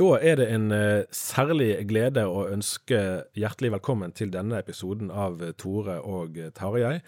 Da 0.00 0.14
er 0.24 0.38
det 0.40 0.46
en 0.48 0.70
eh, 0.72 1.02
særlig 1.12 1.74
glede 1.84 2.22
å 2.24 2.46
ønske 2.48 2.98
hjertelig 3.36 3.74
velkommen 3.74 4.14
til 4.16 4.30
denne 4.32 4.56
episoden 4.62 5.10
av 5.12 5.42
eh, 5.44 5.50
Tore 5.60 5.98
og 6.00 6.38
Tarjei. 6.56 7.02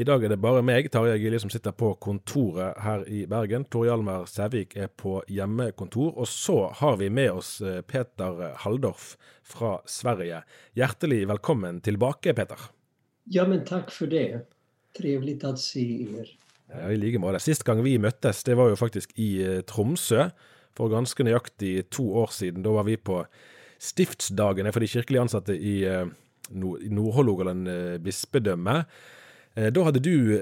I 0.00 0.06
dag 0.08 0.22
er 0.24 0.32
det 0.32 0.38
bare 0.40 0.62
meg, 0.64 0.86
Tarjei 0.94 1.18
Gilje, 1.20 1.42
som 1.42 1.50
sitter 1.52 1.74
på 1.76 1.90
kontoret 2.00 2.78
her 2.80 3.04
i 3.04 3.26
Bergen. 3.28 3.66
Tor 3.68 3.84
Hjalmar 3.84 4.24
Sævik 4.32 4.72
er 4.80 4.88
på 4.88 5.18
hjemmekontor. 5.28 6.14
Og 6.16 6.30
så 6.30 6.70
har 6.78 6.96
vi 7.02 7.10
med 7.12 7.34
oss 7.34 7.50
eh, 7.60 7.82
Peter 7.84 8.40
Halldorf 8.62 9.10
fra 9.44 9.74
Sverige. 9.84 10.40
Hjertelig 10.78 11.26
velkommen 11.34 11.82
tilbake, 11.84 12.32
Peter. 12.38 12.70
Ja, 13.28 13.44
men 13.44 13.66
tack 13.68 13.90
för 13.90 14.06
det. 14.06 14.46
Trevligt 14.96 15.44
att 15.44 15.58
se 15.58 15.84
er. 16.16 16.32
Ja, 16.72 16.88
I 16.88 16.96
like 16.96 17.20
måte. 17.20 17.44
Sist 17.44 17.68
gang 17.68 17.84
vi 17.84 17.98
møttes, 18.00 18.40
det 18.48 18.56
var 18.56 18.72
jo 18.72 18.80
faktisk 18.80 19.12
i 19.20 19.60
Tromsø. 19.68 20.30
For 20.78 20.92
ganske 20.92 21.24
nøyaktig 21.26 21.90
to 21.92 22.06
år 22.22 22.32
siden. 22.32 22.64
Da 22.64 22.72
var 22.72 22.86
vi 22.88 22.96
på 22.96 23.22
stiftsdagene 23.82 24.72
for 24.72 24.82
de 24.82 24.90
kirkelige 24.90 25.24
ansatte 25.24 25.56
i, 25.56 25.82
eh, 25.84 26.06
Nord-Hålogaland 26.52 27.68
eh, 27.68 27.98
bispedømme. 28.02 28.84
Eh, 29.54 29.68
da 29.72 29.84
hadde 29.84 30.00
du 30.00 30.38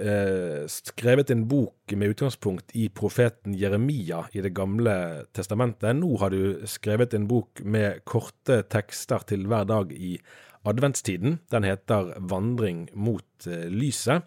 skrevet 0.70 1.30
en 1.30 1.46
bok 1.48 1.94
med 1.96 2.14
utgangspunkt 2.14 2.74
i 2.78 2.88
profeten 2.88 3.54
Jeremia 3.54 4.24
i 4.32 4.40
Det 4.40 4.54
gamle 4.54 5.26
testamentet. 5.32 5.96
Nå 5.96 6.18
har 6.18 6.30
du 6.30 6.66
skrevet 6.66 7.14
en 7.14 7.26
bok 7.26 7.62
med 7.64 8.04
korte 8.04 8.62
tekster 8.62 9.24
til 9.26 9.46
hver 9.46 9.64
dag 9.64 9.92
i 9.92 10.18
adventstiden. 10.64 11.40
Den 11.50 11.64
heter 11.64 12.14
Vandring 12.20 12.88
mot 12.94 13.46
lyset. 13.46 14.22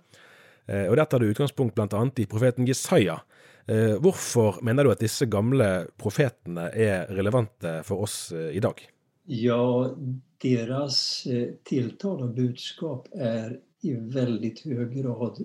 Og 0.67 0.95
Der 0.95 1.05
tar 1.05 1.19
du 1.19 1.27
utgangspunkt 1.27 1.75
bl.a. 1.75 2.09
i 2.17 2.25
profeten 2.25 2.65
Jesaja. 2.65 3.19
Eh, 3.67 3.95
Hvorfor 3.99 4.59
mener 4.61 4.83
du 4.83 4.91
at 4.91 4.99
disse 5.03 5.25
gamle 5.31 5.87
profetene 5.99 6.67
er 6.75 7.07
relevante 7.15 7.77
for 7.87 8.03
oss 8.03 8.31
eh, 8.35 8.51
i 8.57 8.59
dag? 8.63 8.81
Ja, 9.25 9.95
deras 10.41 11.25
eh, 11.25 11.49
tilltal 11.63 12.21
och 12.23 12.33
budskap 12.35 13.07
är 13.11 13.59
i 13.81 13.93
väldigt 13.93 14.65
hög 14.65 14.91
grad 14.95 15.37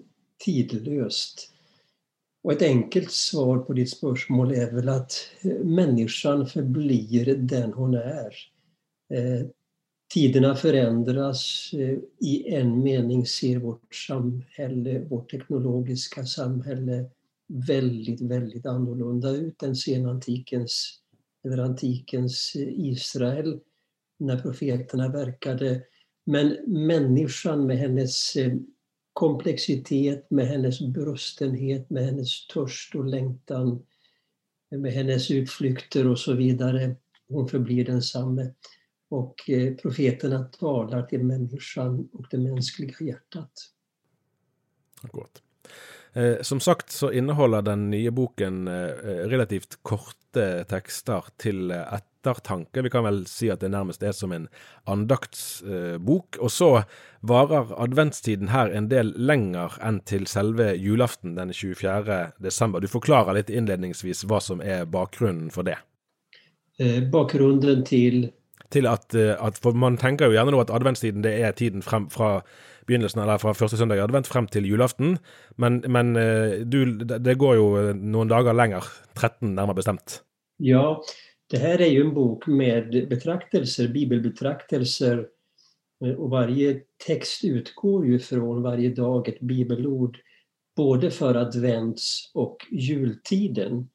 tidlöst. 0.44 1.52
Och 2.42 2.52
ett 2.52 2.62
enkelt 2.62 3.10
svar 3.12 3.58
på 3.58 3.72
ditt 3.72 3.90
spörsmål 3.90 4.52
är 4.52 4.70
väl 4.72 4.88
att 4.88 5.12
eh, 5.42 5.64
människan 5.64 6.46
förblir 6.46 7.34
den 7.36 7.72
hon 7.72 7.94
är. 7.94 8.32
Eh, 9.14 9.46
Tiderna 10.14 10.54
förändras. 10.56 11.70
eh, 11.72 11.98
I 12.18 12.54
en 12.54 12.82
mening 12.82 13.26
ser 13.26 13.58
vårt 13.58 13.94
samhälle, 13.94 15.00
vårt 15.00 15.30
teknologiska 15.30 16.24
samhälle 16.24 17.10
väldigt, 17.48 18.20
väldigt 18.20 18.66
annorlunda 18.66 19.30
ut 19.30 19.62
än 19.62 19.76
senantikens 19.76 21.00
eller 21.44 21.58
antikens 21.58 22.52
eh, 22.56 22.68
Israel 22.68 23.60
när 24.18 24.38
profeterna 24.38 25.08
verkade. 25.08 25.82
Men 26.24 26.56
människan 26.66 27.66
med 27.66 27.78
hennes 27.78 28.36
eh, 28.36 28.54
komplexitet, 29.12 30.30
med 30.30 30.46
hennes 30.46 30.80
brustenhet, 30.80 31.90
med 31.90 32.04
hennes 32.04 32.46
törst 32.46 32.94
och 32.94 33.04
längtan, 33.04 33.86
med 34.70 34.92
hennes 34.92 35.30
utflykter 35.30 36.08
och 36.08 36.18
så 36.18 36.34
vidare, 36.34 36.96
hon 37.28 37.48
förblir 37.48 37.84
densamme. 37.84 38.54
Och 39.08 39.50
eh, 39.50 39.74
profeterna 39.74 40.44
talar 40.44 41.02
till 41.02 41.24
människan 41.24 42.08
och 42.12 42.26
det 42.30 42.38
mänskliga 42.38 42.94
hjärtat. 43.00 43.52
Gott. 45.02 45.42
Eh, 46.12 46.42
som 46.42 46.60
sagt 46.60 46.92
så 46.92 47.10
inneholder 47.12 47.62
den 47.62 47.90
nye 47.90 48.10
boken 48.10 48.68
eh, 48.68 49.26
relativt 49.28 49.78
korte 49.82 50.64
tekster 50.70 51.28
til 51.38 51.70
eh, 51.70 51.98
ettertanke. 51.98 52.82
Vi 52.82 52.90
kan 52.90 53.04
vel 53.04 53.24
si 53.30 53.50
at 53.52 53.60
det 53.60 53.72
nærmest 53.72 54.02
er 54.02 54.12
som 54.16 54.32
en 54.32 54.48
andaktsbok. 54.86 56.38
og 56.40 56.50
så 56.50 56.70
varer 57.20 57.74
adventstiden 57.76 58.48
her 58.48 58.70
en 58.70 58.88
del 58.88 59.12
lenger 59.16 59.78
enn 59.82 60.00
til 60.00 60.26
selve 60.26 60.72
julaften 60.76 61.36
den 61.36 61.52
24. 61.52 62.32
desember. 62.38 62.80
Du 62.80 62.88
forklarer 62.88 63.34
litt 63.34 63.50
innledningsvis 63.50 64.24
hva 64.24 64.40
som 64.40 64.60
er 64.60 64.86
bakgrunnen 64.86 65.50
for 65.50 65.62
det. 65.62 65.78
Eh, 66.78 67.02
bakgrunden 67.02 67.84
till 67.84 68.30
Til 68.70 68.86
at, 68.86 69.14
eh, 69.14 69.46
at 69.46 69.58
For 69.58 69.72
man 69.72 69.96
tenker 69.96 70.26
jo 70.26 70.32
gjerne 70.36 70.52
nå 70.52 70.60
at 70.60 70.70
adventstiden 70.70 71.22
det 71.22 71.40
er 71.40 71.52
tiden 71.52 71.82
frem 71.82 72.10
fra 72.10 72.42
begynnelsen, 72.88 73.22
eller 73.22 73.40
fra 73.42 73.54
første 73.56 73.78
søndag 73.78 74.00
i 74.00 74.04
advent 74.04 74.28
frem 74.30 74.48
til 74.50 74.66
julaften. 74.68 75.18
Men, 75.56 75.82
men 75.86 76.16
eh, 76.16 76.64
du, 76.64 76.96
det 77.04 77.38
går 77.40 77.58
jo 77.58 77.68
eh, 77.80 77.92
noen 77.94 78.30
dager 78.30 78.56
lenger. 78.56 78.88
13 79.18 79.54
nærmere 79.54 79.78
bestemt. 79.78 80.22
Ja, 80.58 80.98
det 81.50 81.58
här 81.58 81.80
är 81.80 81.86
ju 81.86 82.00
en 82.00 82.14
bok 82.14 82.46
med 82.46 83.08
betraktelser, 83.08 83.88
bibelbetraktelser 83.88 85.26
eh, 86.04 86.12
och 86.12 86.30
varje 86.30 86.80
text 87.06 87.44
utgår 87.44 88.06
ju 88.06 88.18
från 88.18 88.62
varje 88.62 88.88
dag 88.88 89.28
ett 89.28 89.40
bibelord 89.40 90.18
både 90.76 91.10
för 91.10 91.34
advents 91.34 92.30
och 92.34 92.56
jultiden. 92.70 93.88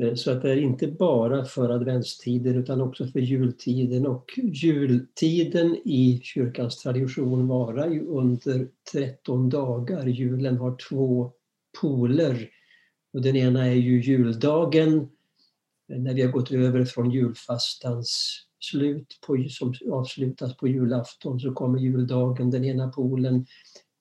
Eh, 0.00 0.14
så 0.14 0.30
att 0.30 0.42
det 0.42 0.50
är 0.50 0.56
inte 0.56 0.86
bara 0.86 1.44
för 1.44 1.70
adventstiden 1.70 2.56
utan 2.56 2.80
också 2.80 3.06
för 3.06 3.20
jultiden. 3.20 4.06
Och 4.06 4.38
jultiden 4.52 5.76
i 5.84 6.20
kyrkans 6.22 6.78
tradition 6.78 7.48
varar 7.48 7.90
ju 7.90 8.06
under 8.06 8.68
13 8.92 9.48
dagar. 9.48 10.06
Julen 10.06 10.56
har 10.56 10.76
två 10.88 11.32
poler. 11.80 12.48
Och 13.12 13.22
den 13.22 13.36
ena 13.36 13.66
är 13.66 13.74
ju 13.74 14.02
juldagen 14.02 15.08
eh, 15.92 15.98
när 15.98 16.14
vi 16.14 16.22
har 16.22 16.32
gått 16.32 16.52
över 16.52 16.84
från 16.84 17.10
julfastans 17.10 18.38
slut 18.60 19.18
på, 19.26 19.46
som 19.48 19.74
avslutas 19.90 20.56
på 20.56 20.68
julafton 20.68 21.40
så 21.40 21.52
kommer 21.52 21.78
juldagen, 21.78 22.50
den 22.50 22.64
ena 22.64 22.88
polen. 22.88 23.46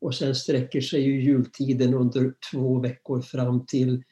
Och 0.01 0.15
sen 0.15 0.35
sträcker 0.35 0.81
sig 0.81 1.01
ju 1.01 1.23
jultiden 1.23 1.93
under 1.93 2.33
två 2.51 2.79
veckor 2.79 3.21
fram 3.21 3.65
till 3.65 4.03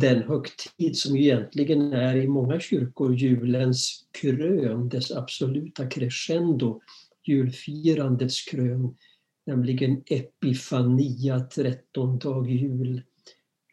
den 0.00 0.22
högtid 0.22 0.96
som 0.96 1.16
egentligen 1.16 1.92
är 1.92 2.16
i 2.16 2.28
många 2.28 2.60
kyrkor 2.60 3.14
julens 3.14 4.06
krön, 4.20 4.88
dess 4.88 5.12
absoluta 5.12 5.86
crescendo, 5.86 6.80
julfirandets 7.24 8.44
krön, 8.44 8.96
nämligen 9.46 10.02
Epifania, 10.06 11.40
trettondag 11.40 12.50
jul. 12.50 13.02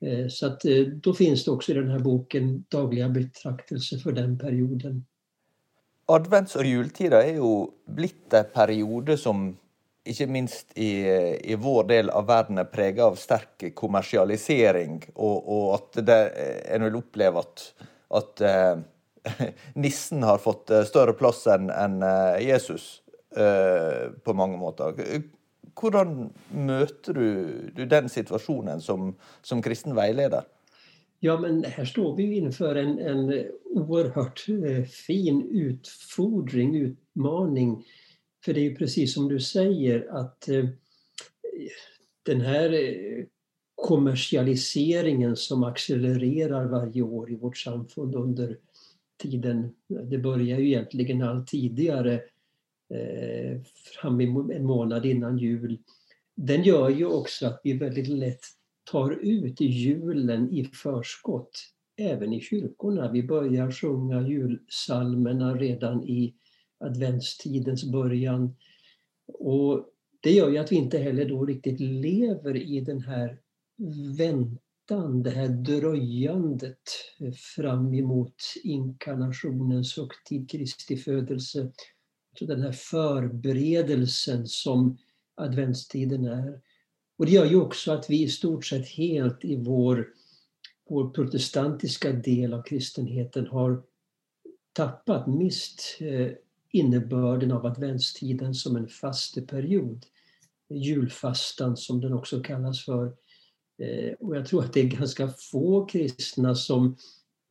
Eh, 0.02 0.28
så 0.30 0.48
att 0.48 0.66
eh, 0.66 0.82
då 0.82 1.14
finns 1.14 1.46
det 1.46 1.52
också 1.52 1.72
i 1.72 1.76
den 1.76 1.90
här 1.90 2.00
boken 2.00 2.66
dagliga 2.70 3.10
betraktelser 3.10 3.98
för 3.98 4.12
den 4.12 4.38
perioden. 4.38 5.06
Advents- 6.06 6.58
och 6.58 6.66
juletider 6.66 7.22
är 7.22 7.34
ju 7.34 7.68
blitt 7.88 8.34
en 8.34 8.46
som 9.18 9.58
ikke 10.04 10.28
minst 10.28 10.74
i, 10.76 11.06
i, 11.44 11.56
vår 11.56 11.88
del 11.88 12.10
av 12.12 12.28
verden 12.28 12.60
er 12.60 12.68
prega 12.72 13.06
av 13.08 13.16
sterk 13.20 13.70
kommersialisering, 13.76 15.00
og, 15.16 15.38
og 15.48 15.68
at 15.78 16.02
det, 16.04 16.20
eh, 16.40 16.58
en 16.76 16.88
vil 16.88 16.98
oppleve 17.00 17.44
at, 17.44 17.64
at 18.20 18.44
eh, 18.44 18.82
nissen 19.86 20.26
har 20.28 20.42
fått 20.44 20.70
eh, 20.70 20.84
större 20.84 20.90
større 20.90 21.16
plass 21.20 21.46
enn 21.52 21.72
en 21.72 22.02
eh, 22.04 22.42
Jesus 22.50 23.02
eh, 23.38 24.12
på 24.24 24.36
mange 24.36 24.60
måter. 24.60 25.00
Hvordan 25.80 26.28
møter 26.52 27.18
du, 27.18 27.30
du 27.74 27.86
den 27.90 28.12
situasjonen 28.12 28.84
som, 28.84 29.14
som 29.42 29.64
kristen 29.64 29.96
veileder? 29.98 30.44
Ja, 31.24 31.38
men 31.40 31.64
här 31.64 31.86
står 31.86 32.16
vi 32.16 32.38
inför 32.38 32.76
en, 32.76 33.00
en 33.00 33.46
oerhört 33.72 34.40
fin 35.08 35.42
utfordring, 35.52 36.76
utmaning. 36.76 37.86
För 38.46 38.54
det 38.54 38.60
är 38.60 38.70
ju 38.70 38.76
precis 38.76 39.14
som 39.14 39.28
du 39.28 39.40
säger 39.40 40.08
att 40.12 40.50
eh, 40.50 40.66
den 42.24 42.42
här 42.42 42.74
eh, 42.74 43.26
kommersialiseringen 43.76 45.36
som 45.36 45.64
accelererar 45.64 46.66
varje 46.66 47.02
år 47.02 47.32
i 47.32 47.36
vårt 47.36 47.58
samfund 47.58 48.16
under 48.16 48.58
tiden, 49.18 49.74
det 49.88 50.18
börjar 50.18 50.60
ju 50.60 50.68
egentligen 50.68 51.22
allt 51.22 51.48
tidigare, 51.48 52.14
eh, 52.94 53.62
fram 54.02 54.20
en 54.52 54.66
månad 54.66 55.06
innan 55.06 55.38
jul, 55.38 55.80
den 56.36 56.64
gör 56.64 56.90
ju 56.90 57.06
också 57.06 57.48
att 57.48 57.62
vi 57.64 57.74
väldigt 57.74 58.08
lätt 58.08 58.42
tar 58.92 59.12
ut 59.12 59.62
julen 59.62 60.52
i 60.52 60.66
förskott, 60.66 61.52
även 61.98 62.34
i 62.34 62.42
kyrkorna. 62.42 63.12
Vi 63.12 63.24
börjar 63.24 63.72
sjunga 63.72 64.28
julsalmerna 64.28 65.56
redan 65.56 66.04
i 66.04 66.34
adventstidens 66.84 67.84
början. 67.84 68.56
Och 69.28 69.90
det 70.20 70.32
gör 70.32 70.50
ju 70.50 70.58
att 70.58 70.72
vi 70.72 70.76
inte 70.76 70.98
heller 70.98 71.26
då 71.26 71.46
riktigt 71.46 71.80
lever 71.80 72.58
i 72.58 72.82
den 72.82 73.02
här 73.02 73.40
väntan, 74.18 75.24
det 75.24 75.30
här 75.30 75.48
dröjandet 75.48 76.82
fram 77.56 77.94
emot 77.94 78.36
inkarnationens 78.64 79.98
högtid, 79.98 80.50
Kristi 80.50 80.98
födelse. 80.98 81.72
Så 82.40 82.46
den 82.46 82.62
här 82.62 82.72
förberedelsen 82.72 84.48
som 84.48 84.98
adventstiden 85.36 86.26
är. 86.26 86.62
Och 87.18 87.26
det 87.26 87.32
gör 87.32 87.46
ju 87.46 87.62
också 87.62 87.92
att 87.92 88.10
vi 88.10 88.24
i 88.24 88.30
stort 88.30 88.66
sett 88.66 88.88
helt 88.88 89.46
i 89.46 89.56
vår, 89.56 90.08
vår 90.90 91.10
protestantiska 91.10 92.12
del 92.12 92.54
av 92.54 92.62
kristenheten 92.62 93.48
har 93.48 93.84
tappat, 94.74 95.28
mist 95.28 95.98
eh, 96.00 96.32
innebörden 96.74 97.52
av 97.52 97.66
adventstiden 97.66 98.54
som 98.54 98.76
en 98.76 98.88
fasteperiod. 98.88 100.06
Julfastan 100.70 101.78
som 101.78 102.02
den 102.02 102.14
också 102.14 102.42
kallas 102.42 102.86
för. 102.86 103.06
Eh, 103.82 104.14
och 104.20 104.36
jag 104.36 104.46
tror 104.46 104.64
att 104.64 104.74
det 104.74 104.80
är 104.80 104.98
ganska 104.98 105.28
få 105.52 105.86
kristna 105.86 106.56
som 106.56 106.98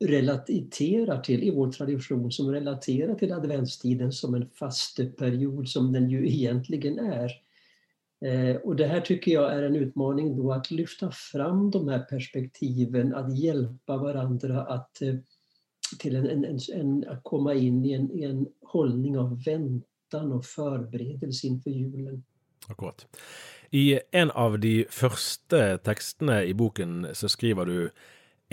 relaterar 0.05 1.21
till, 1.21 1.43
i 1.43 1.51
vår 1.51 1.71
tradition, 1.71 2.31
som 2.31 2.51
relaterar 2.51 3.15
till 3.15 3.31
adventstiden 3.31 4.11
som 4.11 4.35
en 4.35 4.49
fasteperiod 4.49 5.69
som 5.69 5.91
den 5.91 6.09
ju 6.09 6.27
egentligen 6.27 6.99
är. 6.99 7.31
Eh, 8.25 8.55
och 8.55 8.75
det 8.75 8.87
här 8.87 9.01
tycker 9.01 9.31
jag 9.31 9.53
är 9.53 9.63
en 9.63 9.75
utmaning 9.75 10.35
då 10.35 10.51
att 10.51 10.71
lyfta 10.71 11.11
fram 11.11 11.71
de 11.71 11.87
här 11.87 11.99
perspektiven, 11.99 13.15
att 13.15 13.39
hjälpa 13.39 13.97
varandra 13.97 14.63
att, 14.63 15.01
eh, 15.01 15.15
till 15.99 16.15
en, 16.15 16.27
en, 16.45 16.59
en, 16.73 17.05
att 17.07 17.23
komma 17.23 17.53
in 17.53 17.85
i 17.85 17.93
en, 17.93 18.11
i 18.11 18.23
en 18.23 18.47
hållning 18.61 19.17
av 19.17 19.43
väntan 19.43 20.31
och 20.31 20.45
förberedelse 20.45 21.47
inför 21.47 21.69
julen. 21.69 22.23
Akkurat. 22.67 23.07
I 23.69 23.99
en 24.11 24.31
av 24.31 24.59
de 24.59 24.85
første 24.89 25.77
tekstene 25.77 26.43
i 26.45 26.53
boken 26.53 27.07
så 27.13 27.29
skriver 27.29 27.65
du 27.65 27.89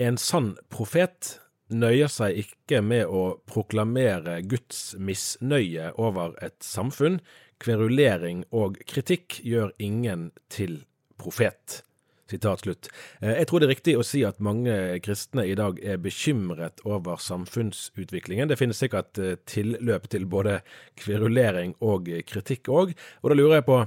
en 0.01 0.17
sann 0.17 0.55
profet 0.69 1.35
nøyer 1.71 2.09
seg 2.11 2.39
ikke 2.41 2.81
med 2.83 3.05
å 3.05 3.37
proklamere 3.47 4.41
Guds 4.41 4.95
misnøye 4.99 5.91
over 6.01 6.35
et 6.43 6.57
samfunn, 6.65 7.19
kverulering 7.61 8.43
og 8.49 8.79
kritikk 8.89 9.39
gjør 9.45 9.71
ingen 9.79 10.31
til 10.49 10.81
profet. 11.21 11.83
Sitat 12.31 12.63
slutt. 12.63 12.89
Eh, 13.19 13.33
jeg 13.41 13.49
tror 13.49 13.61
det 13.61 13.67
er 13.67 13.73
riktig 13.73 13.95
å 13.99 14.05
si 14.07 14.23
at 14.27 14.39
mange 14.43 14.73
kristne 15.03 15.45
i 15.49 15.55
dag 15.57 15.79
er 15.83 15.99
bekymret 16.01 16.83
over 16.87 17.19
samfunnsutviklingen. 17.21 18.51
Det 18.51 18.59
finnes 18.59 18.79
sikkert 18.79 19.19
eh, 19.19 19.35
tilløp 19.49 20.07
til 20.11 20.27
både 20.31 20.61
kverulering 21.01 21.75
og 21.83 22.09
kritikk 22.29 22.71
òg. 22.71 22.95
Og 23.21 23.31
da 23.31 23.37
lurer 23.37 23.59
jeg 23.59 23.67
på, 23.67 23.79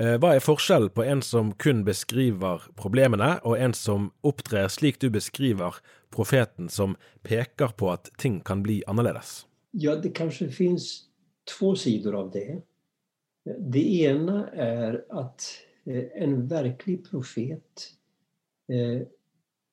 eh, 0.00 0.16
hva 0.22 0.34
er 0.34 0.44
forskjellen 0.44 0.94
på 0.96 1.04
en 1.04 1.24
som 1.26 1.52
kun 1.60 1.84
beskriver 1.86 2.66
problemene, 2.80 3.36
og 3.44 3.60
en 3.60 3.76
som 3.76 4.10
opptrer 4.26 4.70
slik 4.72 5.00
du 5.02 5.10
beskriver 5.12 5.80
profeten, 6.14 6.70
som 6.72 6.96
peker 7.26 7.76
på 7.76 7.92
at 7.92 8.10
ting 8.18 8.40
kan 8.40 8.64
bli 8.64 8.80
annerledes? 8.90 9.44
Ja, 9.76 9.94
det 9.94 10.16
kanskje 10.16 10.48
finnes 10.50 11.06
två 11.46 11.76
sidor 11.76 12.14
av 12.14 12.30
det. 12.30 12.62
Det 13.58 14.02
ena 14.04 14.48
är 14.52 15.04
att 15.08 15.69
Eh, 15.84 16.04
en 16.14 16.46
verklig 16.46 17.10
profet 17.10 17.92
eh, 18.68 19.06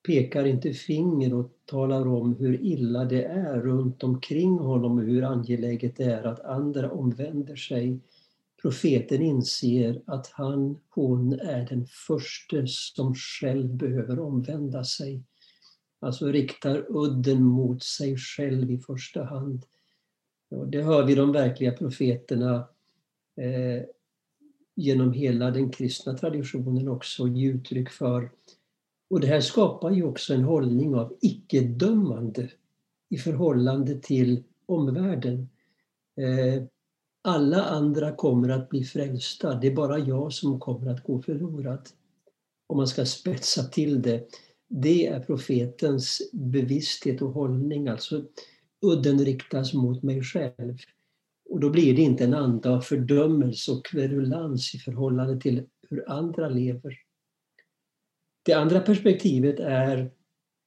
pekar 0.07 0.45
inte 0.45 0.74
finger 0.74 1.33
och 1.33 1.51
talar 1.65 2.07
om 2.07 2.36
hur 2.36 2.62
illa 2.62 3.06
det 3.06 3.24
är 3.24 3.62
runt 3.62 4.04
omkring 4.04 4.57
honom 4.57 4.98
och 4.98 5.04
hur 5.04 5.24
angeläget 5.24 5.95
det 5.95 6.04
är 6.04 6.24
att 6.24 6.39
andra 6.39 6.92
omvänder 6.92 7.55
sig. 7.55 8.00
Profeten 8.62 9.22
inser 9.22 10.01
att 10.05 10.27
han, 10.27 10.79
hon 10.89 11.34
är 11.34 11.65
den 11.65 11.86
första 11.86 12.67
som 12.67 13.15
själv 13.15 13.75
behöver 13.75 14.20
omvända 14.20 14.84
sig. 14.84 15.24
Alltså 16.00 16.27
riktar 16.27 16.86
udden 16.89 17.43
mot 17.43 17.84
sig 17.84 18.17
själv 18.17 18.72
i 18.72 18.77
första 18.77 19.24
hand. 19.24 19.65
Och 20.50 20.67
det 20.67 20.82
hör 20.82 21.05
vi 21.05 21.15
de 21.15 21.32
verkliga 21.32 21.72
profeterna 21.72 22.67
eh, 23.36 23.84
genom 24.77 25.13
hela 25.13 25.51
den 25.51 25.69
kristna 25.69 26.13
traditionen 26.13 26.88
också 26.88 27.27
ge 27.27 27.48
uttryck 27.48 27.89
för. 27.89 28.29
Och 29.10 29.19
det 29.19 29.27
här 29.27 29.41
skapar 29.41 29.91
ju 29.91 30.03
också 30.03 30.34
en 30.34 30.43
hållning 30.43 30.96
av 30.96 31.17
icke-dömande 31.22 32.50
i 33.10 33.17
förhållande 33.17 34.00
till 34.00 34.43
omvärlden. 34.65 35.50
Eh, 36.22 36.63
alla 37.22 37.63
andra 37.63 38.15
kommer 38.15 38.50
att 38.50 38.69
bli 38.69 38.84
frälsta, 38.84 39.55
det 39.55 39.67
är 39.67 39.75
bara 39.75 40.00
jag 40.00 40.34
som 40.34 40.60
kommer 40.60 40.91
att 40.91 41.03
gå 41.03 41.22
förlorad. 41.22 41.89
Om 42.67 42.77
man 42.77 42.88
ska 42.88 43.05
spetsa 43.05 43.63
till 43.63 44.01
det. 44.01 44.27
Det 44.69 45.07
är 45.07 45.19
profetens 45.19 46.22
bevissthet 46.34 47.22
och 47.22 47.31
hållning, 47.31 47.88
alltså 47.88 48.24
udden 48.81 49.25
riktas 49.25 49.74
mot 49.74 50.03
mig 50.03 50.24
själv. 50.24 50.77
Och 51.50 51.60
då 51.60 51.70
blir 51.70 51.96
det 51.96 52.01
inte 52.01 52.24
en 52.24 52.34
anda 52.34 52.72
av 52.72 52.82
fördömelse 52.82 53.72
och 53.72 53.86
kverulans 53.86 54.75
i 54.75 54.77
förhållande 54.77 55.42
till 55.42 55.66
hur 55.89 56.12
andra 56.12 56.50
lever. 56.50 56.94
Det 58.44 58.54
andra 58.54 58.80
perspektivet 58.80 59.60
är, 59.60 60.12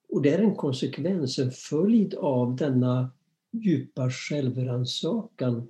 och 0.09 0.23
det 0.23 0.31
är 0.31 0.39
en 0.39 0.55
konsekvens, 0.55 1.39
en 1.39 1.51
följd 1.51 2.15
av 2.15 2.57
denna 2.57 3.11
djupa 3.53 4.11
självrannsakan, 4.11 5.69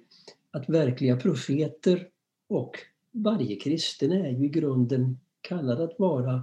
att 0.51 0.69
verkliga 0.69 1.17
profeter 1.17 2.09
och 2.49 2.79
varje 3.11 3.57
kristen 3.57 4.13
är 4.13 4.31
ju 4.31 4.45
i 4.45 4.49
grunden 4.49 5.19
kallad 5.41 5.81
att 5.81 5.99
vara 5.99 6.43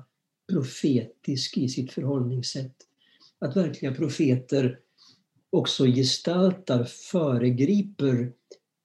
profetisk 0.51 1.57
i 1.57 1.69
sitt 1.69 1.91
förhållningssätt. 1.91 2.75
Att 3.39 3.57
verkliga 3.57 3.93
profeter 3.93 4.79
också 5.49 5.85
gestaltar, 5.85 6.83
föregriper 6.83 8.33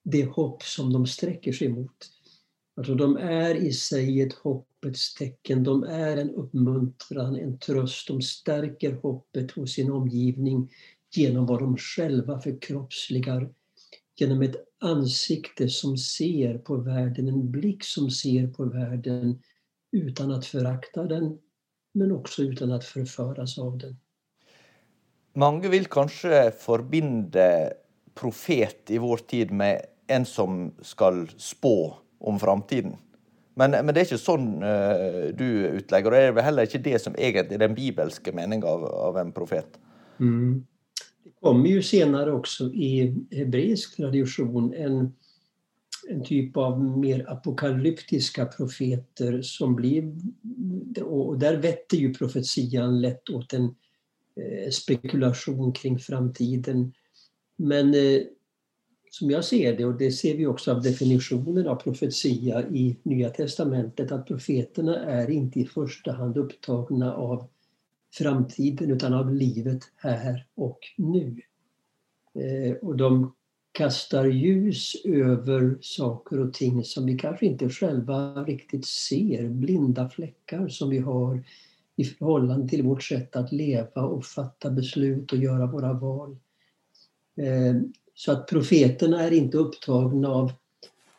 det 0.03 0.25
hopp 0.25 0.63
som 0.63 0.93
de 0.93 1.07
sträcker 1.07 1.53
sig 1.53 1.69
mot. 1.69 2.11
Alltså 2.77 2.95
de 2.95 3.17
är 3.17 3.55
i 3.55 3.73
sig 3.73 4.23
ett 4.23 4.33
hoppets 4.33 5.15
tecken, 5.15 5.65
de 5.65 5.85
är 5.85 6.17
en 6.17 6.31
uppmuntran, 6.31 7.37
en 7.37 7.59
tröst, 7.59 8.09
de 8.09 8.23
stärker 8.23 8.93
hoppet 8.93 9.51
hos 9.51 9.73
sin 9.73 9.93
omgivning 9.93 10.71
genom 11.11 11.47
vad 11.47 11.61
de 11.61 11.77
själva 11.77 12.41
förkroppsligar. 12.41 13.51
Genom 14.17 14.43
ett 14.43 14.57
ansikte 14.79 15.69
som 15.69 15.99
ser 15.99 16.59
på 16.59 16.77
världen, 16.77 17.29
en 17.29 17.51
blick 17.51 17.85
som 17.85 18.11
ser 18.11 18.47
på 18.47 18.65
världen 18.65 19.43
utan 19.93 20.31
att 20.31 20.47
förakta 20.47 21.05
den, 21.05 21.39
men 21.95 22.13
också 22.13 22.43
utan 22.43 22.73
att 22.73 22.85
förföras 22.85 23.59
av 23.59 23.79
den. 23.79 23.97
Många 25.33 25.69
vill 25.69 25.87
kanske 25.87 26.51
förbinda 26.51 27.73
profet 28.15 28.91
i 28.91 28.99
vår 28.99 29.17
tid 29.17 29.51
med 29.51 29.87
en 30.13 30.27
som 30.29 30.69
skal 30.83 31.25
spå 31.41 31.95
om 32.23 32.39
framtiden. 32.41 32.97
Men, 33.55 33.71
men, 33.71 33.93
det 33.93 34.01
er 34.01 34.09
ikke 34.09 34.21
sånn 34.21 34.47
uh, 34.65 35.31
du 35.37 35.47
utlegger, 35.77 36.09
og 36.09 36.17
det 36.17 36.21
er 36.29 36.37
vel 36.37 36.47
heller 36.47 36.69
ikke 36.69 36.85
det 36.85 37.01
som 37.03 37.17
egentlig 37.19 37.59
er 37.59 37.65
den 37.67 37.75
bibelske 37.77 38.33
meninga 38.33 38.69
av, 38.69 38.87
av, 38.89 39.19
en 39.21 39.33
profet. 39.37 39.77
Mm. 40.21 40.63
Det 41.25 41.35
kommer 41.43 41.69
ju 41.69 41.83
senare 41.83 42.33
också 42.33 42.71
i 42.73 43.13
hebreisk 43.31 43.97
tradition 43.97 44.73
en, 44.75 45.13
en 46.09 46.25
typ 46.25 46.57
av 46.57 46.81
mer 46.81 47.27
apokalyptiska 47.31 48.47
profeter 48.47 49.43
som 49.43 49.77
blir, 49.77 50.13
och 51.03 51.39
där 51.39 51.57
vetter 51.57 51.97
ju 51.97 52.15
profetian 52.15 53.01
lätt 53.01 53.31
åt 53.31 53.53
en 53.53 53.65
eh, 54.37 54.71
spekulation 54.71 55.73
kring 55.73 55.99
framtiden. 55.99 56.93
Men 57.57 57.95
eh, 57.95 58.23
som 59.13 59.31
jag 59.31 59.45
ser 59.45 59.77
det, 59.77 59.85
och 59.85 59.95
det 59.95 60.13
ser 60.13 60.37
vi 60.37 60.47
också 60.47 60.73
av 60.73 60.83
definitionen 60.83 61.69
av 61.69 61.77
profetia 61.77 62.69
i 62.69 62.97
Nya 63.03 63.31
Testamentet, 63.31 64.13
att 64.13 64.27
profeterna 64.27 64.97
är 64.97 65.31
inte 65.31 65.61
i 65.61 65.65
första 65.65 66.13
hand 66.13 66.37
upptagna 66.37 67.15
av 67.15 67.49
framtiden 68.15 68.91
utan 68.91 69.15
av 69.15 69.35
livet 69.35 69.83
här 69.97 70.47
och 70.55 70.79
nu. 70.97 71.41
Eh, 72.35 72.77
och 72.77 72.97
de 72.97 73.35
kastar 73.73 74.25
ljus 74.25 75.05
över 75.05 75.79
saker 75.81 76.41
och 76.41 76.55
ting 76.55 76.85
som 76.85 77.07
vi 77.07 77.19
kanske 77.19 77.47
inte 77.47 77.69
själva 77.69 78.45
riktigt 78.45 78.87
ser, 78.87 79.49
blinda 79.49 80.09
fläckar 80.09 80.69
som 80.69 80.91
vi 80.91 80.99
har 80.99 81.43
i 81.97 82.05
förhållande 82.05 82.69
till 82.69 82.83
vårt 82.83 83.03
sätt 83.03 83.37
att 83.37 83.53
leva 83.53 84.03
och 84.03 84.25
fatta 84.25 84.71
beslut 84.71 85.33
och 85.33 85.39
göra 85.39 85.67
våra 85.67 85.93
val. 85.93 86.37
Eh, 87.37 87.77
så 88.15 88.33
att 88.33 88.47
profeterna 88.47 89.23
är 89.23 89.31
inte 89.31 89.57
upptagna 89.59 90.29
av 90.29 90.53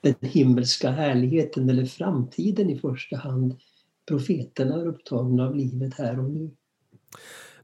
den 0.01 0.15
himmelska 0.21 0.91
härligheten 0.91 1.69
eller 1.69 1.85
framtiden 1.85 2.69
i 2.69 2.79
första 2.79 3.17
hand. 3.17 3.59
Profeterna 4.07 4.75
är 4.75 4.88
upptagna 4.88 5.45
av 5.45 5.55
livet 5.55 5.93
här 5.93 6.19
och 6.19 6.29
nu. 6.29 6.51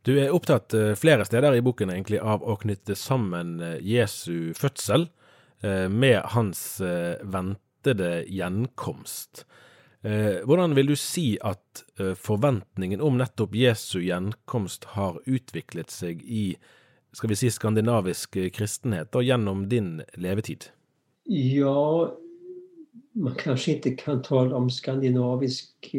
Du 0.01 0.19
er 0.19 0.31
opptatt 0.31 0.73
eh, 0.73 0.93
flere 0.95 1.25
steder 1.25 1.55
i 1.55 1.61
boken 1.61 1.89
egentlig 1.89 2.19
av 2.19 2.43
å 2.43 2.55
knytte 2.55 2.95
sammen 2.95 3.59
eh, 3.59 3.75
Jesu 3.81 4.53
fødsel 4.55 5.09
eh, 5.61 5.89
med 5.89 6.21
hans 6.33 6.81
eh, 6.81 7.19
ventede 7.23 8.23
gjenkomst. 8.27 9.45
Hvordan 9.99 10.77
vil 10.77 10.87
du 10.87 10.95
si 10.95 11.33
at 11.43 11.81
forventningen 12.15 13.01
om 13.03 13.17
nettopp 13.19 13.51
Jesu 13.59 13.97
gjenkomst 13.99 14.85
har 14.95 15.17
utviklet 15.27 15.91
seg 15.91 16.21
i 16.23 16.53
skal 17.11 17.29
vi 17.29 17.35
si, 17.35 17.51
skandinavisk 17.51 18.37
kristenhet 18.53 19.11
da, 19.11 19.21
gjennom 19.21 19.69
din 19.69 20.01
levetid? 20.13 20.65
Ja, 21.23 22.17
man 23.11 23.35
kanske 23.35 23.71
inte 23.71 23.91
kan 23.91 24.21
tala 24.21 24.55
om 24.55 24.69
skandinavisk 24.69 25.95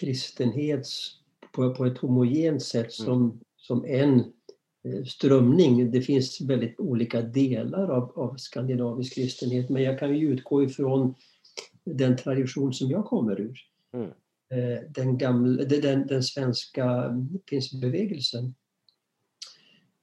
kristenhet 0.00 0.86
på, 1.52 1.74
på 1.74 1.86
ett 1.86 1.98
homogent 1.98 2.62
sätt 2.62 2.98
mm. 2.98 3.06
som, 3.06 3.22
mm. 3.22 3.38
som 3.56 3.84
en 3.84 4.20
eh, 4.84 5.04
strömning. 5.06 5.90
Det 5.90 6.00
finns 6.00 6.40
väldigt 6.40 6.80
olika 6.80 7.22
delar 7.22 7.88
av, 7.88 8.12
av 8.18 8.36
skandinavisk 8.36 9.14
kristenhet 9.14 9.70
men 9.70 9.82
jag 9.82 9.98
kan 9.98 10.16
ju 10.18 10.28
utgå 10.28 10.62
ifrån 10.62 11.14
den 11.84 12.16
tradition 12.16 12.72
som 12.72 12.90
jag 12.90 13.04
kommer 13.04 13.40
ur. 13.40 13.58
Mm. 13.94 14.10
Eh, 14.54 14.82
den, 14.90 15.18
gamla, 15.18 15.64
den, 15.64 16.06
den 16.06 16.22
svenska 16.22 17.12
pinsbevägelsen. 17.50 18.54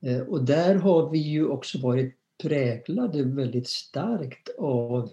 Eh, 0.02 0.20
och 0.20 0.46
där 0.46 0.76
har 0.76 1.10
vi 1.10 1.18
ju 1.18 1.48
också 1.48 1.80
varit 1.80 2.18
präglade 2.42 3.24
väldigt 3.24 3.68
starkt 3.68 4.50
av 4.58 5.10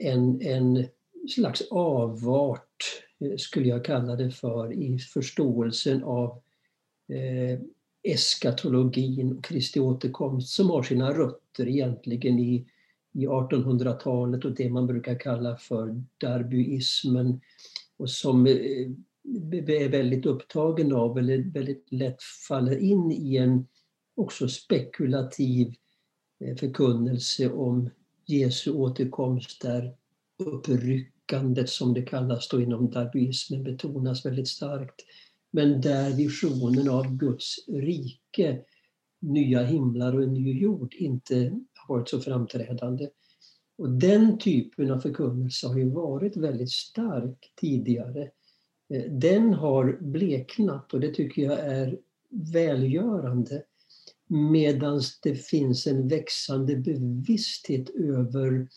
en, 0.00 0.40
en 0.42 0.86
slags 1.28 1.62
avart 1.70 3.02
eh, 3.20 3.36
skulle 3.36 3.68
jag 3.68 3.84
kalla 3.84 4.16
det 4.16 4.30
för, 4.30 4.72
i 4.72 4.98
förståelsen 4.98 6.02
av 6.04 6.40
eh, 7.08 7.60
eskatologin 8.02 9.36
och 9.38 9.44
Kristi 9.44 9.80
återkomst 9.80 10.48
som 10.48 10.70
har 10.70 10.82
sina 10.82 11.12
rötter 11.12 11.68
egentligen 11.68 12.38
i, 12.38 12.66
i 13.12 13.26
1800-talet 13.26 14.44
och 14.44 14.54
det 14.54 14.70
man 14.70 14.86
brukar 14.86 15.18
kalla 15.18 15.56
för 15.56 16.02
darbyismen 16.18 17.40
och 17.96 18.10
som 18.10 18.46
eh, 18.46 18.52
är 19.68 19.88
väldigt 19.88 20.26
upptagen 20.26 20.92
av 20.92 21.18
eller 21.18 21.52
väldigt 21.52 21.92
lätt 21.92 22.22
faller 22.22 22.78
in 22.78 23.12
i 23.12 23.36
en 23.36 23.66
också 24.18 24.48
spekulativ 24.48 25.74
eh, 26.40 26.56
förkunnelse 26.56 27.52
om 27.52 27.90
Jesu 28.26 28.72
återkomst 28.72 29.62
där 29.62 29.94
uppryckandet, 30.38 31.70
som 31.70 31.94
det 31.94 32.02
kallas 32.02 32.48
då 32.48 32.60
inom 32.60 32.90
darwinismen, 32.90 33.64
betonas 33.64 34.26
väldigt 34.26 34.48
starkt. 34.48 35.04
Men 35.50 35.80
där 35.80 36.16
visionen 36.16 36.88
av 36.88 37.16
Guds 37.16 37.68
rike, 37.68 38.60
nya 39.20 39.62
himlar 39.62 40.16
och 40.16 40.22
en 40.22 40.34
ny 40.34 40.60
jord 40.60 40.94
inte 40.94 41.60
har 41.74 41.96
varit 41.96 42.08
så 42.08 42.20
framträdande. 42.20 43.08
Och 43.78 43.90
den 43.90 44.38
typen 44.38 44.90
av 44.90 45.00
förkunnelse 45.00 45.66
har 45.66 45.78
ju 45.78 45.90
varit 45.90 46.36
väldigt 46.36 46.72
stark 46.72 47.52
tidigare. 47.60 48.30
Eh, 48.94 49.12
den 49.12 49.54
har 49.54 49.98
bleknat 50.00 50.94
och 50.94 51.00
det 51.00 51.14
tycker 51.14 51.42
jag 51.42 51.58
är 51.58 51.98
välgörande 52.30 53.62
medan 54.28 55.00
det 55.22 55.34
finns 55.34 55.86
en 55.86 56.08
växande 56.08 56.76
bevissthet 56.76 57.90
över 57.90 58.68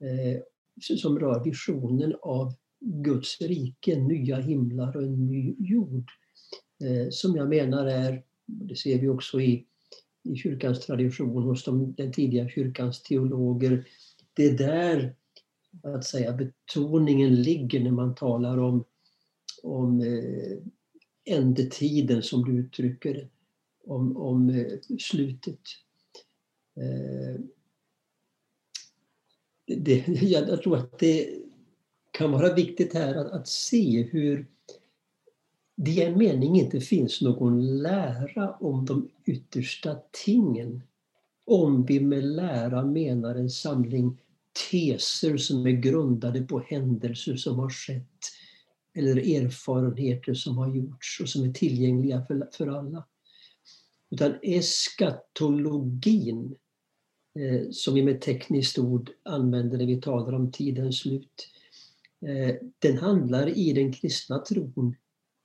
eh, 0.00 0.40
som 0.80 1.18
rör 1.18 1.44
visionen 1.44 2.14
av 2.22 2.54
Guds 2.80 3.40
rike, 3.40 3.98
nya 3.98 4.36
himlar 4.36 4.96
och 4.96 5.02
en 5.02 5.26
ny 5.26 5.54
jord. 5.58 6.10
Eh, 6.84 7.10
som 7.10 7.36
jag 7.36 7.48
menar 7.48 7.86
är, 7.86 8.22
det 8.46 8.76
ser 8.76 8.98
vi 8.98 9.08
också 9.08 9.40
i, 9.40 9.66
i 10.24 10.36
kyrkans 10.36 10.80
tradition 10.80 11.42
hos 11.42 11.64
de, 11.64 11.94
den 11.96 12.12
tidiga 12.12 12.48
kyrkans 12.48 13.02
teologer, 13.02 13.84
det 14.34 14.46
är 14.46 14.58
där 14.58 15.14
att 15.82 16.04
säga, 16.04 16.32
betoningen 16.32 17.42
ligger 17.42 17.80
när 17.80 17.90
man 17.90 18.14
talar 18.14 18.58
om, 18.58 18.84
om 19.62 20.00
eh, 20.00 20.58
ändetiden 21.36 22.22
som 22.22 22.44
du 22.44 22.52
uttrycker 22.52 23.14
det, 23.14 23.28
om, 23.84 24.16
om 24.16 24.50
eh, 24.50 24.96
slutet. 24.98 25.60
Eh, 26.76 27.40
det, 29.66 30.04
jag 30.22 30.62
tror 30.62 30.76
att 30.76 30.98
det 30.98 31.28
kan 32.10 32.32
vara 32.32 32.54
viktigt 32.54 32.94
här 32.94 33.14
att, 33.14 33.32
att 33.32 33.48
se 33.48 34.02
hur 34.02 34.46
det 35.76 35.90
i 35.90 36.02
en 36.02 36.18
mening 36.18 36.60
inte 36.60 36.80
finns 36.80 37.20
någon 37.20 37.78
lära 37.82 38.52
om 38.52 38.84
de 38.84 39.08
yttersta 39.24 39.96
tingen. 40.24 40.82
Om 41.44 41.86
vi 41.86 42.00
med 42.00 42.24
lära 42.24 42.84
menar 42.84 43.34
en 43.34 43.50
samling 43.50 44.18
teser 44.70 45.36
som 45.36 45.66
är 45.66 45.70
grundade 45.70 46.42
på 46.42 46.60
händelser 46.60 47.36
som 47.36 47.58
har 47.58 47.70
skett 47.70 48.20
eller 48.94 49.16
erfarenheter 49.16 50.34
som 50.34 50.58
har 50.58 50.74
gjorts 50.74 51.20
och 51.20 51.28
som 51.28 51.44
är 51.44 51.52
tillgängliga 51.52 52.24
för, 52.26 52.48
för 52.52 52.66
alla. 52.66 53.04
Utan 54.12 54.34
eskatologin 54.42 56.56
eh, 57.38 57.70
som 57.70 57.94
vi 57.94 58.02
med 58.02 58.20
tekniskt 58.20 58.78
ord 58.78 59.10
använder 59.22 59.78
när 59.78 59.86
vi 59.86 60.00
talar 60.00 60.32
om 60.32 60.52
tidens 60.52 60.98
slut. 60.98 61.48
Eh, 62.26 62.54
den 62.78 62.98
handlar 62.98 63.58
i 63.58 63.72
den 63.72 63.92
kristna 63.92 64.38
tron, 64.38 64.96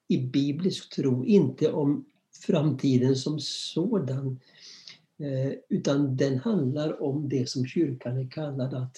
i 0.08 0.18
biblisk 0.18 0.96
tro, 0.96 1.26
inte 1.26 1.72
om 1.72 2.06
framtiden 2.46 3.16
som 3.16 3.40
sådan. 3.40 4.40
Eh, 5.20 5.52
utan 5.70 6.18
den 6.18 6.40
handlar 6.40 7.04
om 7.04 7.30
det 7.30 7.50
som 7.50 7.66
kyrkan 7.66 8.18
är 8.18 8.32
kallad 8.32 8.74
att 8.74 8.98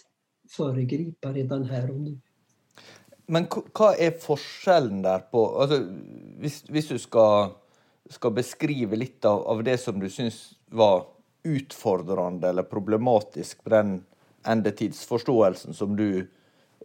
föregripa 0.50 1.34
redan 1.34 1.64
här 1.64 1.92
och 1.92 2.00
nu. 2.00 2.20
Men 3.26 3.48
vad 3.74 4.00
är 4.00 4.36
skillnaden 4.36 5.02
där 5.02 5.20
på 5.20 5.62
alltså, 5.62 5.86
du 6.90 7.00
ska, 7.00 7.56
ska 8.10 8.32
beskriva 8.32 8.96
lite 8.96 9.30
av, 9.30 9.48
av 9.48 9.63
det 9.63 9.78
som 9.78 10.00
du 10.00 10.10
syns 10.10 10.54
var 10.66 11.06
utfordrande 11.44 12.50
eller 12.50 12.63
problematisk 12.63 13.63
på 13.63 13.70
den 13.70 14.04
endetidsforståelsen 14.44 15.74
som 15.74 15.96
du 15.96 16.28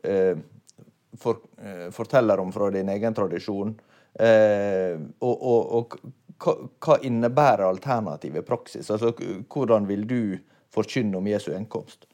eh, 0.02 0.38
for, 1.18 1.36
eh, 1.62 1.90
forteller 1.90 2.38
om 2.38 2.52
fra 2.52 2.70
din 2.70 2.88
egen 2.88 3.14
tradisjon. 3.14 3.80
Eh, 4.14 5.00
og, 5.18 5.42
og, 5.42 5.72
og, 5.78 5.96
hva, 6.44 6.56
hva 6.86 6.98
innebærer 7.02 8.26
i 8.26 8.42
praksis? 8.42 8.90
Altså, 8.90 9.14
hvordan 9.48 9.88
vil 9.88 10.06
du 10.06 10.38
forkynne 10.74 11.16
om 11.18 11.26
Jesu 11.26 11.52
gjenkomst? 11.52 12.04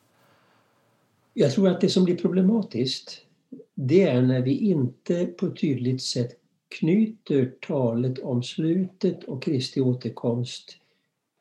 Jag 1.35 1.53
tror 1.53 1.69
att 1.69 1.81
det 1.81 1.89
som 1.89 2.05
blir 2.05 2.17
problematiskt 2.17 3.27
det 3.75 4.03
är 4.03 4.23
när 4.23 4.41
vi 4.41 4.59
inte 4.59 5.27
på 5.27 5.47
ett 5.47 5.61
tydligt 5.61 6.03
sätt 6.03 6.40
knyter 6.79 7.55
talet 7.61 8.19
om 8.19 8.43
slutet 8.43 9.25
och 9.25 9.43
Kristi 9.43 9.81
återkomst 9.81 10.77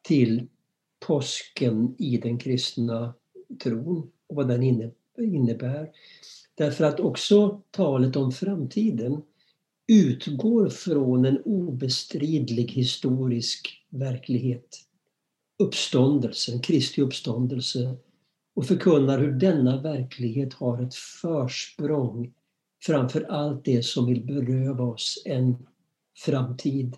till 0.02 0.48
påsken 1.00 1.96
i 1.98 2.18
den 2.18 2.38
kristna 2.38 3.14
tron 3.64 4.12
och 4.28 4.36
vad 4.36 4.48
den 4.48 4.64
innebär. 5.18 5.90
Därför 6.56 6.84
att 6.84 7.00
också 7.00 7.62
talet 7.72 8.16
om 8.16 8.32
framtiden 8.32 9.22
utgår 9.88 10.70
från 10.70 11.26
en 11.26 11.42
obestridlig 11.46 12.72
historisk 12.72 13.86
verklighet. 13.90 14.86
Uppståndelsen, 15.60 16.60
Kristi 16.60 17.02
uppståndelse 17.02 17.96
och 18.56 18.66
förkunnar 18.66 19.20
hur 19.20 19.32
denna 19.32 19.82
verklighet 19.82 20.54
har 20.54 20.84
ett 20.84 20.96
försprång 20.96 22.34
framför 22.82 23.22
allt 23.22 23.66
det 23.66 23.86
som 23.86 24.06
vill 24.06 24.26
beröva 24.26 24.84
oss 24.84 25.22
en 25.26 25.58
framtid. 26.26 26.96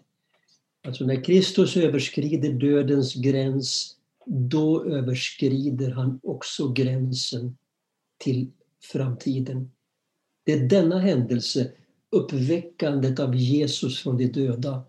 Alltså 0.84 1.06
när 1.06 1.24
Kristus 1.24 1.78
överskrider 1.78 2.54
dödens 2.54 3.16
gräns, 3.16 3.98
då 4.26 4.86
överskrider 4.86 5.92
han 5.92 6.20
också 6.24 6.72
gränsen 6.72 7.58
till 8.18 8.52
framtiden. 8.92 9.72
Det 10.44 10.54
är 10.54 10.68
denna 10.68 11.00
händelse, 11.00 11.72
uppväckandet 12.10 13.20
av 13.20 13.36
Jesus 13.36 14.00
från 14.00 14.18
de 14.18 14.28
döda, 14.28 14.84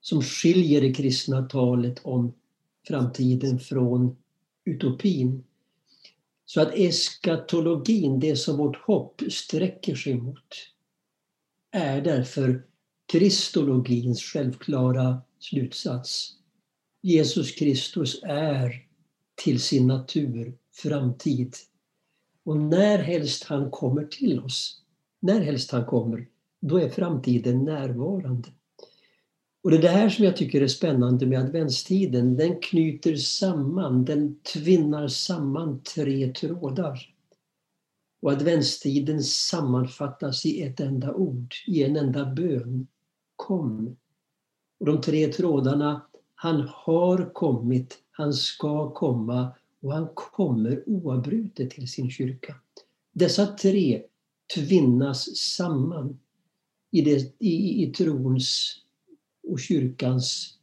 som 0.00 0.22
skiljer 0.22 0.80
det 0.80 0.94
kristna 0.94 1.42
talet 1.42 2.00
om 2.02 2.32
framtiden 2.88 3.58
från 3.58 4.16
utopin. 4.64 5.44
Så 6.46 6.60
att 6.60 6.74
eskatologin, 6.74 8.20
det 8.20 8.36
som 8.36 8.56
vårt 8.56 8.76
hopp 8.76 9.22
sträcker 9.30 9.94
sig 9.94 10.14
mot, 10.14 10.48
är 11.72 12.00
därför 12.00 12.66
kristologins 13.12 14.22
självklara 14.22 15.22
slutsats. 15.38 16.30
Jesus 17.02 17.52
Kristus 17.52 18.20
är 18.22 18.86
till 19.34 19.60
sin 19.60 19.86
natur 19.86 20.58
framtid. 20.72 21.54
Och 22.44 22.56
när 22.56 22.98
helst 22.98 23.44
han 23.44 23.70
kommer 23.70 24.04
till 24.04 24.40
oss, 24.40 24.82
när 25.20 25.40
helst 25.40 25.70
han 25.70 25.84
kommer, 25.84 26.28
då 26.60 26.78
är 26.78 26.88
framtiden 26.88 27.64
närvarande. 27.64 28.48
Och 29.64 29.70
det 29.70 29.76
är 29.76 29.82
det 29.82 29.88
här 29.88 30.08
som 30.08 30.24
jag 30.24 30.36
tycker 30.36 30.60
är 30.60 30.68
spännande 30.68 31.26
med 31.26 31.40
adventstiden. 31.40 32.36
Den 32.36 32.60
knyter 32.60 33.16
samman, 33.16 34.04
den 34.04 34.40
tvinnar 34.40 35.08
samman 35.08 35.80
tre 35.80 36.32
trådar. 36.32 37.14
Och 38.22 38.32
adventstiden 38.32 39.22
sammanfattas 39.22 40.46
i 40.46 40.62
ett 40.62 40.80
enda 40.80 41.14
ord, 41.14 41.54
i 41.66 41.82
en 41.82 41.96
enda 41.96 42.26
bön. 42.26 42.86
Kom. 43.36 43.96
Och 44.80 44.86
de 44.86 45.00
tre 45.00 45.26
trådarna, 45.26 46.06
han 46.34 46.68
har 46.68 47.30
kommit, 47.32 47.98
han 48.10 48.32
ska 48.32 48.90
komma 48.90 49.54
och 49.82 49.92
han 49.92 50.08
kommer 50.14 50.82
oavbrutet 50.86 51.70
till 51.70 51.88
sin 51.88 52.10
kyrka. 52.10 52.54
Dessa 53.12 53.46
tre 53.46 54.02
tvinnas 54.54 55.36
samman 55.36 56.18
i, 56.90 57.00
det, 57.00 57.34
i, 57.38 57.82
i 57.82 57.92
trons 57.92 58.83
och 59.48 59.60
kyrkans 59.60 60.54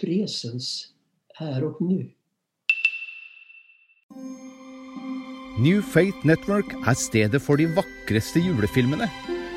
presens 0.00 0.88
här 1.34 1.64
och 1.64 1.82
nu. 1.82 2.10
New 5.58 5.82
Faith 5.82 6.26
Network 6.26 6.66
är 6.86 6.94
stedet 6.94 7.42
för 7.42 7.56
de 7.56 7.66
vackraste 7.66 8.40
julfilmerna. 8.40 9.10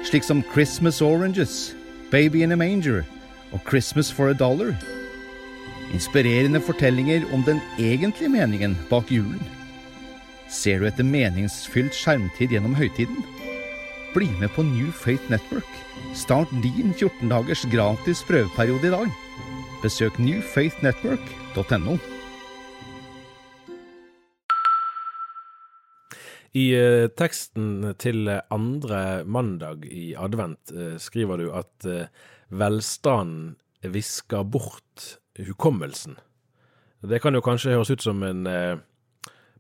slik 0.06 0.24
som 0.24 0.44
Christmas 0.54 1.02
Oranges, 1.02 1.76
Baby 2.12 2.44
in 2.44 2.52
a 2.52 2.56
Manger 2.56 3.04
och 3.52 3.70
Christmas 3.70 4.12
for 4.12 4.30
a 4.30 4.34
Dollar. 4.34 4.76
Inspirerande 5.94 6.60
fortellinger 6.60 7.26
om 7.34 7.44
den 7.46 7.60
egentliga 7.80 8.30
meningen 8.30 8.76
bak 8.90 9.12
julen. 9.12 9.44
Ser 10.50 10.80
du 10.80 10.88
etter 10.88 11.04
meningsfylt 11.04 11.94
skjermtid 11.94 12.52
genom 12.52 12.76
högtiden? 12.76 13.24
Bli 14.16 14.28
med 14.40 14.54
på 14.54 14.64
New 14.64 14.92
Faith 14.92 15.32
Network. 15.32 15.89
Start 16.20 16.50
din 16.52 16.92
14 16.94 17.30
dagers 17.32 17.62
gratis 17.72 18.20
prøveperiode 18.28 18.90
i 18.90 18.92
dag. 18.92 19.12
Besøk 19.80 20.18
newfaithnetwork.no. 20.20 21.94
I 26.60 26.66
texten 27.16 27.16
teksten 27.16 27.96
til 28.04 28.32
andre 28.52 29.24
mandag 29.24 29.86
i 29.88 30.12
advent 30.20 30.74
eh, 30.76 30.98
skriver 31.00 31.40
du 31.40 31.54
at 31.56 31.88
eh, 31.88 32.10
velstanden 32.52 33.56
visker 33.88 34.44
bort 34.44 35.22
hukommelsen. 35.40 36.18
Det 37.00 37.22
kan 37.24 37.38
jo 37.38 37.46
kanskje 37.46 37.78
høres 37.78 37.94
ut 37.96 38.04
som 38.04 38.26
en 38.28 38.44
eh, 38.50 38.76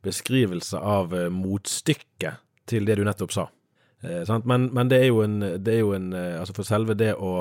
beskrivelse 0.03 0.75
av 0.75 1.15
motstykket 1.31 2.43
til 2.67 2.83
det 2.89 2.99
du 2.99 3.05
nettopp 3.07 3.31
sa. 3.31 3.47
Eh, 4.01 4.39
men, 4.45 4.69
men, 4.73 4.91
det 4.91 5.01
er 5.03 5.09
jo 5.09 5.23
en, 5.25 5.39
det 5.39 5.73
er 5.73 5.81
jo 5.83 5.91
en 5.97 6.13
eh, 6.15 6.39
Altså, 6.39 6.55
for 6.55 6.67
selve 6.67 6.95
det 6.99 7.11
å, 7.15 7.33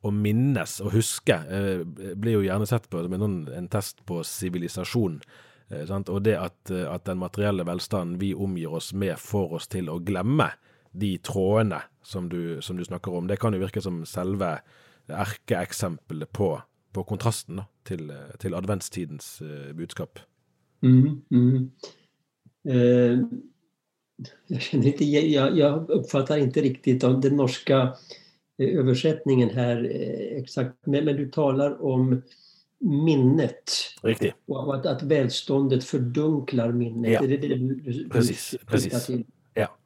å 0.00 0.12
minnes 0.14 0.78
og 0.80 0.94
huske 0.94 1.36
eh, 1.36 1.84
blir 1.84 2.38
jo 2.38 2.46
gjerne 2.46 2.68
sett 2.68 2.88
på 2.90 3.04
som 3.04 3.16
en, 3.16 3.38
en 3.56 3.70
test 3.72 4.04
på 4.08 4.22
sivilisasjon. 4.24 5.20
Eh, 5.70 5.90
og 6.00 6.22
det 6.24 6.36
at, 6.38 6.58
eh, 6.70 6.86
at, 6.88 7.04
den 7.06 7.20
materielle 7.20 7.66
velstanden 7.66 8.18
vi 8.20 8.32
omgir 8.34 8.74
oss 8.80 8.92
med, 8.92 9.18
får 9.18 9.58
oss 9.60 9.68
til 9.70 9.90
å 9.90 10.00
glemme 10.00 10.50
de 10.92 11.16
trådene 11.22 11.82
som 12.02 12.28
du, 12.28 12.58
som 12.62 12.76
du 12.76 12.84
snakker 12.84 13.14
om, 13.14 13.28
det 13.28 13.38
kan 13.38 13.54
jo 13.54 13.62
virke 13.62 13.82
som 13.82 14.02
selve 14.08 14.58
erkeeksempelet 15.10 16.32
på, 16.32 16.54
på 16.92 17.04
kontrasten 17.06 17.60
da, 17.62 17.68
til, 17.86 18.10
eh, 18.10 18.34
til 18.42 18.56
adventstidens 18.58 19.36
eh, 19.46 19.70
budskap. 19.76 20.22
Mm, 20.82 21.22
mm. 21.30 21.70
Eh, 22.64 23.18
jag, 24.46 24.60
känner 24.60 24.86
inte, 24.86 25.04
jag, 25.04 25.58
jag 25.58 25.90
uppfattar 25.90 26.38
inte 26.38 26.60
riktigt 26.60 27.04
om 27.04 27.20
den 27.20 27.36
norska 27.36 27.96
eh, 28.58 28.78
översättningen 28.78 29.50
här 29.50 29.84
eh, 29.84 30.42
exakt, 30.42 30.86
men, 30.86 31.04
men 31.04 31.16
du 31.16 31.28
talar 31.28 31.82
om 31.82 32.22
minnet. 32.80 33.72
Riktigt. 34.02 34.34
Och 34.46 34.74
att, 34.76 34.86
att 34.86 35.02
välståndet 35.02 35.84
fördunklar 35.84 36.72
minnet. 36.72 37.12
Ja. 37.12 37.20
Det 37.20 37.34
är 37.34 37.38
det 37.38 37.48
du, 37.48 37.74
du, 37.74 38.08
precis. 38.08 38.54
precis. 38.66 39.06
till. 39.06 39.24
Ja. 39.54 39.76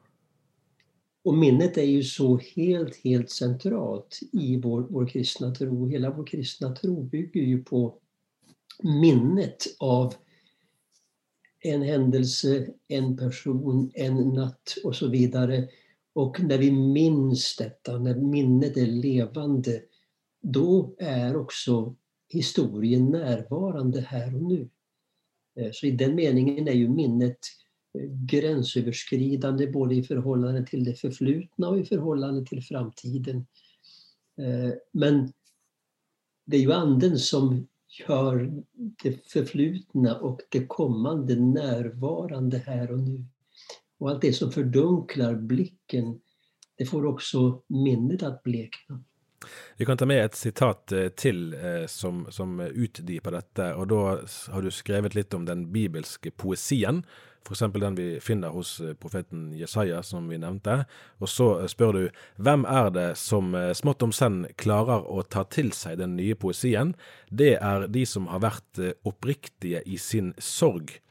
Och 1.25 1.35
minnet 1.35 1.79
är 1.79 1.83
ju 1.83 2.03
så 2.03 2.41
helt, 2.57 2.97
helt 2.97 3.31
centralt 3.31 4.21
i 4.33 4.61
vår, 4.61 4.87
vår 4.91 5.07
kristna 5.07 5.55
tro. 5.55 5.87
Hela 5.87 6.11
vår 6.11 6.27
kristna 6.27 6.75
tro 6.75 7.03
bygger 7.03 7.43
ju 7.43 7.63
på 7.63 7.95
minnet 8.83 9.65
av 9.79 10.15
en 11.65 11.83
händelse, 11.83 12.67
en 12.89 13.17
person, 13.17 13.91
en 13.95 14.15
natt 14.15 14.75
och 14.85 14.97
så 14.97 15.09
vidare. 15.09 15.69
Och 16.13 16.41
när 16.41 16.59
vi 16.59 16.71
minns 16.71 17.57
detta, 17.57 17.99
när 17.99 18.15
minnet 18.15 18.77
är 18.77 18.87
levande, 18.87 19.83
då 20.43 20.95
är 20.99 21.37
också 21.37 21.97
historien 22.29 23.11
närvarande 23.11 24.01
här 24.01 24.35
och 24.35 24.43
nu. 24.43 24.69
Eh, 25.57 25.71
så 25.73 25.87
i 25.87 25.91
den 25.91 26.15
meningen 26.15 26.69
är 26.69 26.73
ju 26.73 26.89
minnet 26.89 27.39
eh, 27.99 28.11
gränsöverskridande 28.11 29.67
både 29.67 29.95
i 29.95 30.03
förhållande 30.03 30.67
till 30.67 30.85
det 30.85 30.95
förflutna 30.95 31.69
och 31.69 31.79
i 31.79 31.85
förhållande 31.85 32.47
till 32.47 32.63
framtiden. 32.63 33.47
Eh, 34.39 34.73
men 34.93 35.33
det 36.47 36.57
är 36.57 36.61
ju 36.61 36.73
anden 36.73 37.19
som 37.19 37.67
gör 38.01 38.63
det 39.03 39.27
förflutna 39.33 40.19
och 40.19 40.41
det 40.49 40.67
kommande 40.67 41.37
närvarande 41.37 42.59
här 42.59 42.91
och 42.91 42.99
nu. 42.99 43.25
Och 43.99 44.11
allt 44.11 44.23
det 44.23 44.33
som 44.33 44.53
fördunklar 44.53 45.35
blicken, 45.35 46.21
det 46.77 46.87
får 46.87 47.07
också 47.07 47.63
minnet 47.69 48.23
att 48.23 48.43
blekna. 48.43 49.05
Vi 49.77 49.85
kan 49.87 49.97
ta 49.97 50.07
med 50.07 50.25
ett 50.25 50.35
citat 50.35 50.93
eh, 50.93 51.09
till 51.09 51.55
eh, 51.55 51.87
som, 51.87 52.27
som 52.31 52.61
utdyper 52.61 53.31
detta 53.31 53.77
och 53.77 53.87
då 53.87 54.21
har 54.49 54.63
du 54.63 54.71
skrivit 54.71 55.15
lite 55.15 55.37
om 55.37 55.45
den 55.45 55.73
bibelske 55.73 56.31
poesien 56.31 57.07
f.eks. 57.45 57.65
den 57.81 57.97
vi 57.97 58.09
finner 58.21 58.55
hos 58.55 58.81
eh, 58.81 58.95
profeten 58.95 59.53
Jesaja, 59.57 60.03
som 60.03 60.29
vi 60.29 60.39
nevnte. 60.39 60.85
Og 61.21 61.29
så 61.29 61.55
frågar 61.55 61.69
spør 61.69 61.93
du 61.93 62.11
hvem 62.37 62.65
er 62.65 62.91
det 62.91 63.09
som 63.19 63.55
eh, 63.55 63.73
smått 63.75 64.03
om 64.03 64.13
senn 64.13 64.47
klarer 64.57 65.05
å 65.07 65.23
ta 65.23 65.45
til 65.45 65.73
seg 65.73 65.99
den 65.99 66.17
nye 66.17 66.35
poesien? 66.35 66.95
Det 67.31 67.57
er 67.61 67.89
de 67.89 68.05
som 68.07 68.27
har 68.27 68.41
vært 68.41 68.81
oppriktige 69.05 69.83
i 69.87 69.99
sin 69.99 70.35
sorg. 70.39 71.04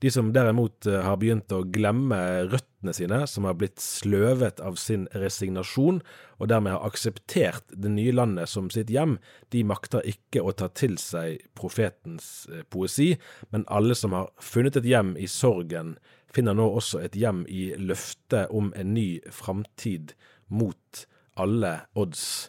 De 0.00 0.10
som 0.10 0.30
derimot 0.32 0.86
eh, 0.88 1.02
har 1.04 1.18
begynt 1.20 1.52
å 1.52 1.60
glemme 1.68 2.18
røttene 2.48 2.94
sine, 2.96 3.18
som 3.28 3.44
har 3.44 3.58
blitt 3.60 3.82
sløvet 3.84 4.62
av 4.64 4.78
sin 4.80 5.04
resignasjon, 5.12 6.00
og 6.40 6.48
dermed 6.48 6.72
har 6.72 6.86
akseptert 6.88 7.66
det 7.76 7.92
nye 7.92 8.14
landet 8.16 8.48
som 8.48 8.70
sitt 8.72 8.88
hjem, 8.92 9.18
de 9.52 9.60
makter 9.68 10.06
ikke 10.08 10.40
å 10.40 10.54
ta 10.56 10.70
til 10.72 10.96
seg 11.00 11.44
profetens 11.58 12.48
eh, 12.48 12.64
poesi, 12.72 13.12
men 13.52 13.68
alle 13.68 13.98
som 13.98 14.16
har 14.16 14.32
funnet 14.40 14.80
et 14.80 14.88
hjem 14.88 15.12
i 15.20 15.28
sorgen, 15.28 15.98
finner 16.32 16.56
nå 16.56 16.70
også 16.78 17.02
et 17.04 17.18
hjem 17.18 17.44
i 17.50 17.70
løftet 17.76 18.48
om 18.54 18.72
en 18.78 18.94
ny 18.94 19.20
framtid 19.34 20.14
mot 20.48 21.04
alle 21.36 21.76
odds. 21.92 22.48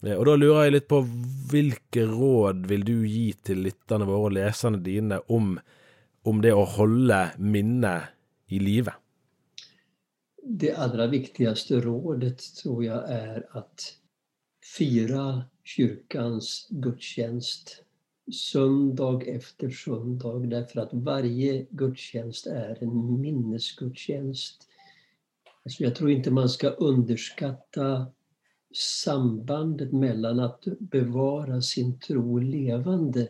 Eh, 0.00 0.16
og 0.16 0.30
da 0.30 0.40
lurer 0.40 0.66
jeg 0.66 0.78
litt 0.78 0.90
på 0.90 1.04
hvilke 1.52 2.08
råd 2.08 2.64
vil 2.72 2.88
du 2.88 2.96
gi 3.04 3.30
til 3.44 3.66
lytterne 3.66 4.08
våre 4.08 4.30
og 4.30 4.38
leserne 4.40 4.80
dine 4.80 5.20
om 5.28 5.58
om 6.26 6.42
det 6.42 6.52
å 6.52 6.64
holde 6.76 7.20
minnet 7.38 8.12
i 8.50 8.58
live? 8.58 8.92
Det 10.42 10.72
allra 10.74 11.06
viktigaste 11.06 11.80
rådet 11.80 12.42
tror 12.62 12.84
jag 12.84 13.10
är 13.10 13.46
att 13.50 13.96
fira 14.76 15.44
kyrkans 15.64 16.66
gudstjänst 16.70 17.82
söndag 18.32 19.22
efter 19.26 19.70
söndag 19.70 20.46
därför 20.46 20.80
att 20.80 20.92
varje 20.92 21.66
gudstjänst 21.70 22.46
är 22.46 22.82
en 22.82 23.20
minnesgudstjänst. 23.20 24.68
Alltså 25.64 25.82
jag 25.82 25.94
tror 25.94 26.10
inte 26.10 26.30
man 26.30 26.48
ska 26.48 26.68
underskatta 26.68 28.06
sambandet 28.74 29.92
mellan 29.92 30.40
att 30.40 30.64
bevara 30.78 31.62
sin 31.62 31.98
tro 31.98 32.38
levande 32.38 33.28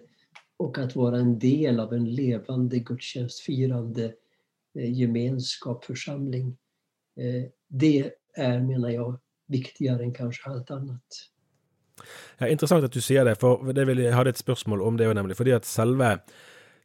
och 0.57 0.79
att 0.79 0.97
vara 0.97 1.19
en 1.19 1.39
del 1.39 1.81
av 1.81 1.95
en 1.95 2.15
levande 2.15 2.79
gudstjänstfirande 2.79 4.05
eh, 4.79 4.93
gemenskap, 4.93 5.85
församling. 5.85 6.57
Eh, 7.17 7.51
det 7.69 8.13
är, 8.35 8.61
menar 8.61 8.91
jag, 8.91 9.19
viktigare 9.47 10.03
än 10.03 10.15
kanske 10.15 10.51
allt 10.51 10.71
annat. 10.71 11.31
Ja, 12.39 12.49
intressant 12.49 12.85
att 12.85 12.93
du 12.93 13.01
sier 13.01 13.25
det, 13.25 13.35
for 13.41 13.73
det 13.73 13.85
vil, 13.89 14.03
jeg 14.05 14.15
hadde 14.15 14.31
et 14.31 14.39
spørsmål 14.39 14.83
om 14.83 14.97
det, 14.97 15.09
nemlig 15.15 15.37
fordi 15.37 15.55
at 15.57 15.65
selve 15.65 16.19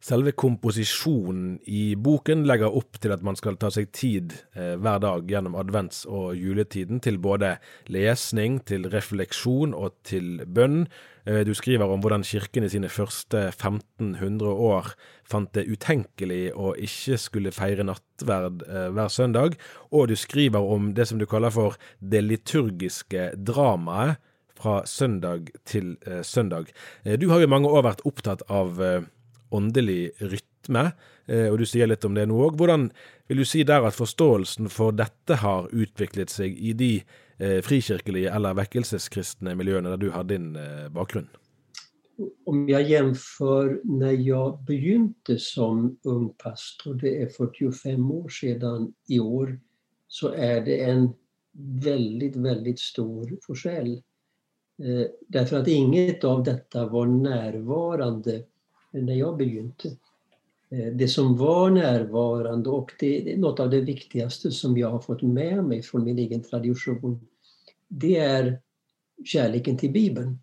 Selve 0.02 0.32
komposisjonen 0.34 1.60
i 1.70 1.92
boken 1.94 2.40
legger 2.48 2.74
opp 2.74 2.96
til 2.98 3.12
at 3.14 3.20
man 3.22 3.36
skal 3.38 3.54
ta 3.54 3.68
seg 3.70 3.92
tid 3.94 4.32
eh, 4.58 4.74
hver 4.74 4.98
dag 5.04 5.28
gjennom 5.30 5.54
advents- 5.60 6.02
og 6.10 6.34
juletiden 6.34 6.98
til 7.04 7.20
både 7.22 7.52
lesning, 7.86 8.56
til 8.66 8.88
refleksjon 8.90 9.76
og 9.78 9.94
til 10.02 10.42
bønn. 10.42 10.88
Eh, 11.22 11.44
du 11.46 11.52
skriver 11.54 11.86
om 11.86 12.02
hvordan 12.02 12.26
kirken 12.26 12.66
i 12.66 12.72
sine 12.72 12.90
første 12.90 13.44
1500 13.52 14.50
år 14.50 14.90
fant 15.22 15.54
det 15.54 15.68
utenkelig 15.70 16.50
å 16.50 16.74
ikke 16.74 17.20
skulle 17.22 17.54
feire 17.54 17.86
nattverd 17.86 18.66
eh, 18.66 18.90
hver 18.90 19.14
søndag, 19.20 19.54
og 19.94 20.10
du 20.10 20.18
skriver 20.18 20.66
om 20.66 20.90
det 20.98 21.06
som 21.12 21.22
du 21.22 21.30
kaller 21.30 21.54
for 21.54 21.78
det 22.02 22.26
liturgiske 22.26 23.30
dramaet 23.38 24.18
fra 24.58 24.80
søndag 24.82 25.54
til 25.62 25.94
eh, 26.06 26.26
søndag. 26.26 26.74
Eh, 27.06 27.14
du 27.14 27.30
har 27.30 27.38
jo 27.38 27.54
mange 27.54 27.70
år 27.70 27.86
vært 27.92 28.06
opptatt 28.08 28.42
av 28.50 28.82
eh, 28.82 29.02
åndelig 29.54 30.12
rytme, 30.20 30.90
eh, 31.26 31.48
og 31.50 31.58
du 31.60 31.66
sier 31.68 31.90
litt 31.90 32.04
om 32.08 32.16
det 32.16 32.26
nå 32.30 32.38
òg. 32.46 32.56
Hvordan 32.60 32.88
vil 33.28 33.42
du 33.42 33.46
si 33.48 33.62
der 33.68 33.86
at 33.88 33.98
forståelsen 33.98 34.70
for 34.72 34.96
dette 34.96 35.40
har 35.42 35.70
utviklet 35.72 36.32
seg 36.32 36.56
i 36.56 36.72
de 36.72 36.92
eh, 37.38 37.60
frikirkelige 37.64 38.32
eller 38.32 38.58
vekkelseskristne 38.58 39.56
miljøene 39.58 39.94
der 39.94 40.02
du 40.02 40.10
har 40.14 40.28
din 40.28 40.52
bakgrund? 40.54 40.96
bakgrunn? 40.96 41.30
Om 42.44 42.68
jeg 42.68 42.90
jämför 42.90 43.80
när 43.84 44.12
jag 44.12 44.64
begynte 44.64 45.38
som 45.38 45.98
ung 46.02 46.28
pastor, 46.28 46.94
det 46.94 47.22
är 47.22 47.26
45 47.26 48.10
år 48.10 48.28
sedan 48.28 48.94
i 49.08 49.20
år, 49.20 49.60
så 50.08 50.28
är 50.28 50.60
det 50.60 50.84
en 50.84 51.12
väldigt, 51.84 52.36
väldigt 52.36 52.78
stor 52.78 53.38
forskjell. 53.46 54.02
Eh, 54.82 55.06
Därför 55.28 55.56
att 55.56 55.68
inget 55.68 56.24
av 56.24 56.42
detta 56.42 56.86
var 56.86 57.06
närvarande 57.06 58.44
när 59.00 59.14
jag 59.14 59.36
begynte. 59.36 59.88
Eh, 60.70 60.92
det 60.92 61.08
som 61.08 61.36
var 61.36 61.70
närvarande 61.70 62.70
och 62.70 62.92
det 62.98 63.32
är 63.32 63.36
något 63.36 63.60
av 63.60 63.70
det 63.70 63.80
viktigaste 63.80 64.50
som 64.50 64.78
jag 64.78 64.90
har 64.90 65.00
fått 65.00 65.22
med 65.22 65.64
mig 65.64 65.82
från 65.82 66.04
min 66.04 66.18
egen 66.18 66.42
tradition. 66.42 67.28
Det 67.88 68.16
är 68.16 68.60
kärleken 69.24 69.78
till 69.78 69.92
Bibeln. 69.92 70.38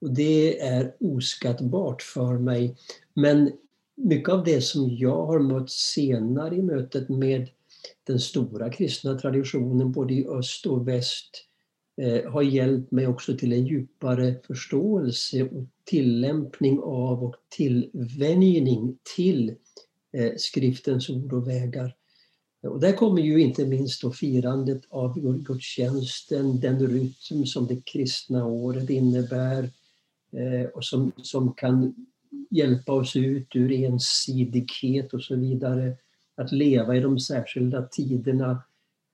Och 0.00 0.10
det 0.10 0.60
är 0.60 0.94
oskattbart 1.00 2.02
för 2.02 2.38
mig. 2.38 2.76
Men 3.14 3.52
mycket 3.94 4.28
av 4.28 4.44
det 4.44 4.60
som 4.60 4.96
jag 4.96 5.26
har 5.26 5.38
mött 5.38 5.70
senare 5.70 6.56
i 6.56 6.62
mötet 6.62 7.08
med 7.08 7.48
den 8.04 8.20
stora 8.20 8.70
kristna 8.70 9.18
traditionen 9.18 9.92
både 9.92 10.14
i 10.14 10.26
öst 10.26 10.66
och 10.66 10.88
väst 10.88 11.48
Eh, 11.53 11.53
Eh, 11.96 12.30
har 12.30 12.42
hjälpt 12.42 12.90
mig 12.90 13.06
också 13.06 13.36
till 13.36 13.52
en 13.52 13.66
djupare 13.66 14.34
förståelse 14.46 15.42
och 15.42 15.66
tillämpning 15.84 16.80
av 16.80 17.24
och 17.24 17.34
tillvänjning 17.48 18.98
till 19.16 19.54
eh, 20.12 20.32
skriftens 20.36 21.10
ord 21.10 21.32
och 21.32 21.48
vägar. 21.48 21.94
Och 22.62 22.80
där 22.80 22.92
kommer 22.92 23.22
ju 23.22 23.40
inte 23.40 23.66
minst 23.66 24.02
då 24.02 24.10
firandet 24.10 24.82
av 24.88 25.20
gudstjänsten, 25.44 26.60
den 26.60 26.86
rytm 26.86 27.46
som 27.46 27.66
det 27.66 27.80
kristna 27.84 28.46
året 28.46 28.90
innebär 28.90 29.70
eh, 30.32 30.66
och 30.74 30.84
som, 30.84 31.12
som 31.16 31.54
kan 31.54 31.94
hjälpa 32.50 32.92
oss 32.92 33.16
ut 33.16 33.56
ur 33.56 33.72
ensidighet 33.72 35.14
och 35.14 35.22
så 35.22 35.36
vidare. 35.36 35.96
Att 36.36 36.52
leva 36.52 36.96
i 36.96 37.00
de 37.00 37.20
särskilda 37.20 37.82
tiderna 37.82 38.62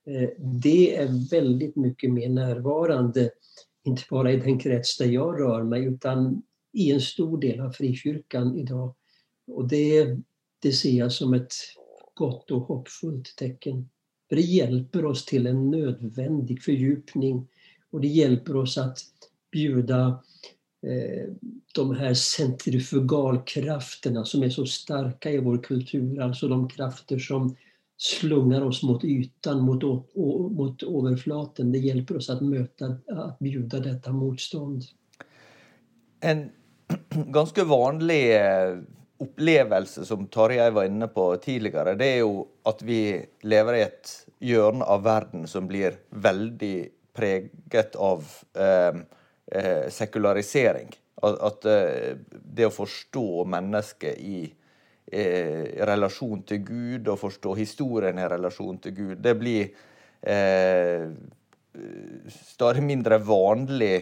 Eh, 0.05 0.29
det 0.37 0.95
är 0.95 1.29
väldigt 1.29 1.75
mycket 1.75 2.11
mer 2.11 2.29
närvarande, 2.29 3.31
inte 3.83 4.03
bara 4.09 4.31
i 4.31 4.37
den 4.37 4.59
krets 4.59 4.97
där 4.97 5.05
jag 5.05 5.39
rör 5.39 5.63
mig, 5.63 5.85
utan 5.85 6.43
i 6.73 6.91
en 6.91 7.01
stor 7.01 7.41
del 7.41 7.59
av 7.59 7.71
frikyrkan 7.71 8.59
idag. 8.59 8.95
Och 9.47 9.67
det, 9.67 10.17
det 10.59 10.71
ser 10.71 10.97
jag 10.97 11.11
som 11.11 11.33
ett 11.33 11.53
gott 12.13 12.51
och 12.51 12.61
hoppfullt 12.61 13.35
tecken. 13.35 13.89
För 14.29 14.35
det 14.35 14.41
hjälper 14.41 15.05
oss 15.05 15.25
till 15.25 15.47
en 15.47 15.71
nödvändig 15.71 16.63
fördjupning 16.63 17.47
och 17.89 18.01
det 18.01 18.07
hjälper 18.07 18.55
oss 18.55 18.77
att 18.77 18.99
bjuda 19.51 20.23
eh, 20.87 21.29
de 21.73 21.95
här 21.95 22.13
centrifugalkrafterna 22.13 24.25
som 24.25 24.43
är 24.43 24.49
så 24.49 24.65
starka 24.65 25.31
i 25.31 25.37
vår 25.37 25.57
kultur, 25.57 26.19
alltså 26.19 26.47
de 26.47 26.69
krafter 26.69 27.19
som 27.19 27.55
slungar 28.01 28.61
oss 28.61 28.83
mot 28.83 29.03
ytan, 29.03 29.61
mot, 29.61 29.83
mot 30.57 30.83
överflaten. 30.83 31.71
Det 31.71 31.77
hjälper 31.77 32.17
oss 32.17 32.29
att 32.29 32.41
möta, 32.41 32.85
att 33.07 33.39
bjuda 33.39 33.79
detta 33.79 34.11
motstånd. 34.11 34.83
En 36.19 36.49
ganska 37.09 37.63
vanlig 37.63 38.35
eh, 38.35 38.77
upplevelse 39.17 40.05
som 40.05 40.27
Tarjei 40.27 40.71
var 40.71 40.83
inne 40.83 41.07
på 41.07 41.35
tidigare 41.35 41.95
det 41.95 42.05
är 42.05 42.15
ju 42.15 42.43
att 42.63 42.81
vi 42.81 43.25
lever 43.41 43.73
i 43.73 43.81
ett 43.81 44.27
hjørne 44.39 44.85
av 44.85 45.03
världen 45.03 45.47
som 45.47 45.67
blir 45.67 45.93
väldigt 46.09 46.93
preget 47.13 47.95
av 47.95 48.25
eh, 48.57 49.01
eh, 49.61 49.89
sekularisering. 49.89 50.89
Att, 51.21 51.39
att 51.39 51.65
eh, 51.65 52.15
det 52.45 52.65
att 52.65 52.73
förstå 52.73 53.45
människan 53.45 54.09
i 54.09 54.53
eh, 55.11 55.85
relasjon 55.87 56.41
til 56.47 56.63
Gud 56.65 57.11
og 57.11 57.19
forstå 57.21 57.55
historien 57.59 58.19
i 58.19 58.27
relasjon 58.31 58.79
til 58.83 58.95
Gud. 58.97 59.13
Det 59.21 59.35
blir 59.39 59.69
eh, 60.21 61.05
stadig 62.39 62.83
mindre 62.85 63.21
vanlig, 63.23 63.95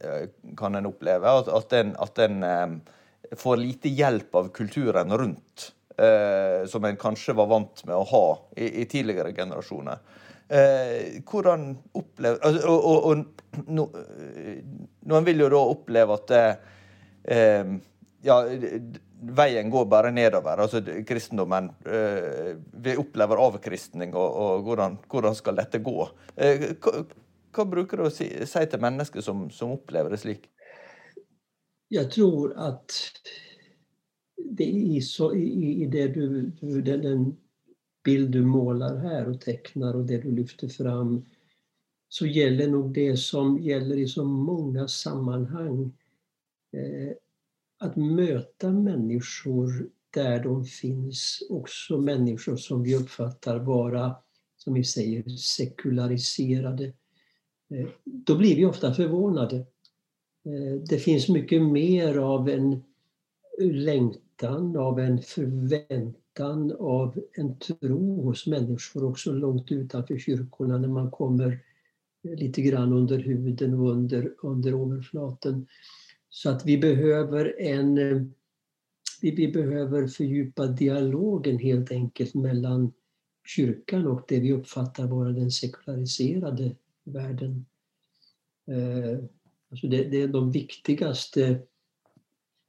eh, 0.00 0.24
kan 0.58 0.78
en 0.78 0.90
oppleve, 0.90 1.36
at, 1.42 1.52
at 1.52 1.78
en, 1.80 1.94
at 2.06 2.24
en 2.26 2.42
eh, 2.48 3.36
får 3.38 3.60
lite 3.60 3.92
hjelp 3.92 4.34
av 4.40 4.50
kulturen 4.54 5.14
rundt. 5.18 5.72
Eh, 5.92 6.66
som 6.66 6.84
en 6.84 6.96
kanskje 6.96 7.34
var 7.36 7.50
vant 7.50 7.82
med 7.84 7.94
å 7.94 8.04
ha 8.08 8.26
i, 8.56 8.80
i 8.80 8.84
tidligere 8.88 9.34
generasjoner. 9.36 9.98
Eh, 10.48 11.20
hvordan 11.28 11.66
opplever 11.96 12.40
altså, 12.44 12.68
Og, 12.68 12.86
og, 12.88 13.04
og 13.10 13.68
no, 13.72 13.86
eh, 13.96 14.62
noen 15.08 15.26
vil 15.28 15.44
jo 15.44 15.50
da 15.52 15.60
oppleve 15.68 16.16
at 16.16 16.32
det, 16.32 16.42
eh, 17.36 17.74
ja, 18.24 18.38
veien 19.22 19.70
går 19.70 19.84
bare 19.86 20.10
nedover. 20.10 20.58
altså 20.58 20.82
Kristendommen 21.06 21.70
eh, 21.86 22.56
Vi 22.72 22.96
opplever 22.96 23.36
avkristning, 23.36 24.14
og, 24.14 24.36
og 24.36 24.62
hvordan, 24.66 24.98
hvordan, 25.10 25.34
skal 25.34 25.56
dette 25.56 25.78
gå? 25.78 26.08
Eh, 26.36 26.72
hva, 26.82 27.04
hva, 27.52 27.66
bruker 27.68 28.00
du 28.00 28.08
å 28.08 28.12
si, 28.12 28.28
si 28.48 28.64
til 28.66 28.82
mennesker 28.82 29.24
som, 29.24 29.48
som, 29.50 29.76
opplever 29.78 30.14
det 30.14 30.22
slik? 30.22 30.48
Jeg 31.92 32.08
tror 32.10 32.54
at 32.56 32.98
det 34.58 34.66
i, 34.66 35.00
så, 35.04 35.30
i, 35.36 35.84
i 35.84 35.86
det 35.92 36.08
du, 36.16 36.26
du, 36.60 36.80
den, 36.80 37.02
den 37.04 37.26
bild 38.04 38.30
du 38.30 38.42
målar 38.42 38.96
här 38.96 39.28
och 39.28 39.40
tecknar 39.40 39.94
och 39.94 40.04
det 40.04 40.18
du 40.18 40.30
lyfter 40.30 40.68
fram, 40.68 41.24
så 42.08 42.26
gäller 42.26 42.68
nog 42.68 42.94
det 42.94 43.16
som 43.16 43.58
gäller 43.58 43.96
i 43.96 44.08
så 44.08 44.24
många 44.24 44.88
sammanhang... 44.88 45.92
Eh, 46.72 47.16
att 47.82 47.96
möta 47.96 48.72
människor 48.72 49.88
där 50.10 50.42
de 50.42 50.64
finns 50.64 51.42
också 51.50 51.98
människor 51.98 52.56
som 52.56 52.82
vi 52.82 52.96
uppfattar 52.96 53.58
vara, 53.58 54.16
som 54.56 54.74
vi 54.74 54.84
säger, 54.84 55.28
sekulariserade. 55.28 56.84
Eh, 57.70 57.88
då 58.04 58.36
blir 58.36 58.56
vi 58.56 58.64
ofta 58.64 58.94
förvånade. 58.94 59.56
Eh, 60.44 60.80
det 60.88 60.98
finns 60.98 61.28
mycket 61.28 61.62
mer 61.62 62.18
av 62.18 62.48
en 62.48 62.82
längtan, 63.58 64.76
av 64.76 65.00
en 65.00 65.22
förväntan, 65.22 66.72
av 66.78 67.20
en 67.32 67.58
tro 67.58 68.22
hos 68.22 68.46
människor 68.46 69.04
också 69.04 69.32
långt 69.32 69.72
utanför 69.72 70.18
kyrkorna 70.18 70.78
när 70.78 70.88
man 70.88 71.10
kommer 71.10 71.60
lite 72.22 72.62
grann 72.62 72.92
under 72.92 73.18
huden 73.18 73.74
och 73.74 73.90
under, 73.90 74.34
under 74.42 74.72
överflaten. 74.72 75.66
Så 76.34 76.50
att 76.50 76.66
vi 76.66 76.78
behöver 76.78 77.60
en 77.60 78.34
vi, 79.22 79.48
behöver 79.48 80.06
fördjupa 80.06 80.66
dialogen 80.66 81.58
helt 81.58 81.90
enkelt 81.90 82.34
mellan 82.34 82.92
kyrkan 83.46 84.06
och 84.06 84.24
det 84.28 84.40
vi 84.40 84.52
uppfattar 84.52 85.06
vara 85.06 85.28
den 85.28 85.50
sekulariserade 85.50 86.76
världen. 87.04 87.66
Eh, 88.66 89.18
alltså 89.70 89.86
det, 89.86 90.04
det 90.04 90.22
är 90.22 90.28
de 90.28 90.50
viktigaste 90.50 91.60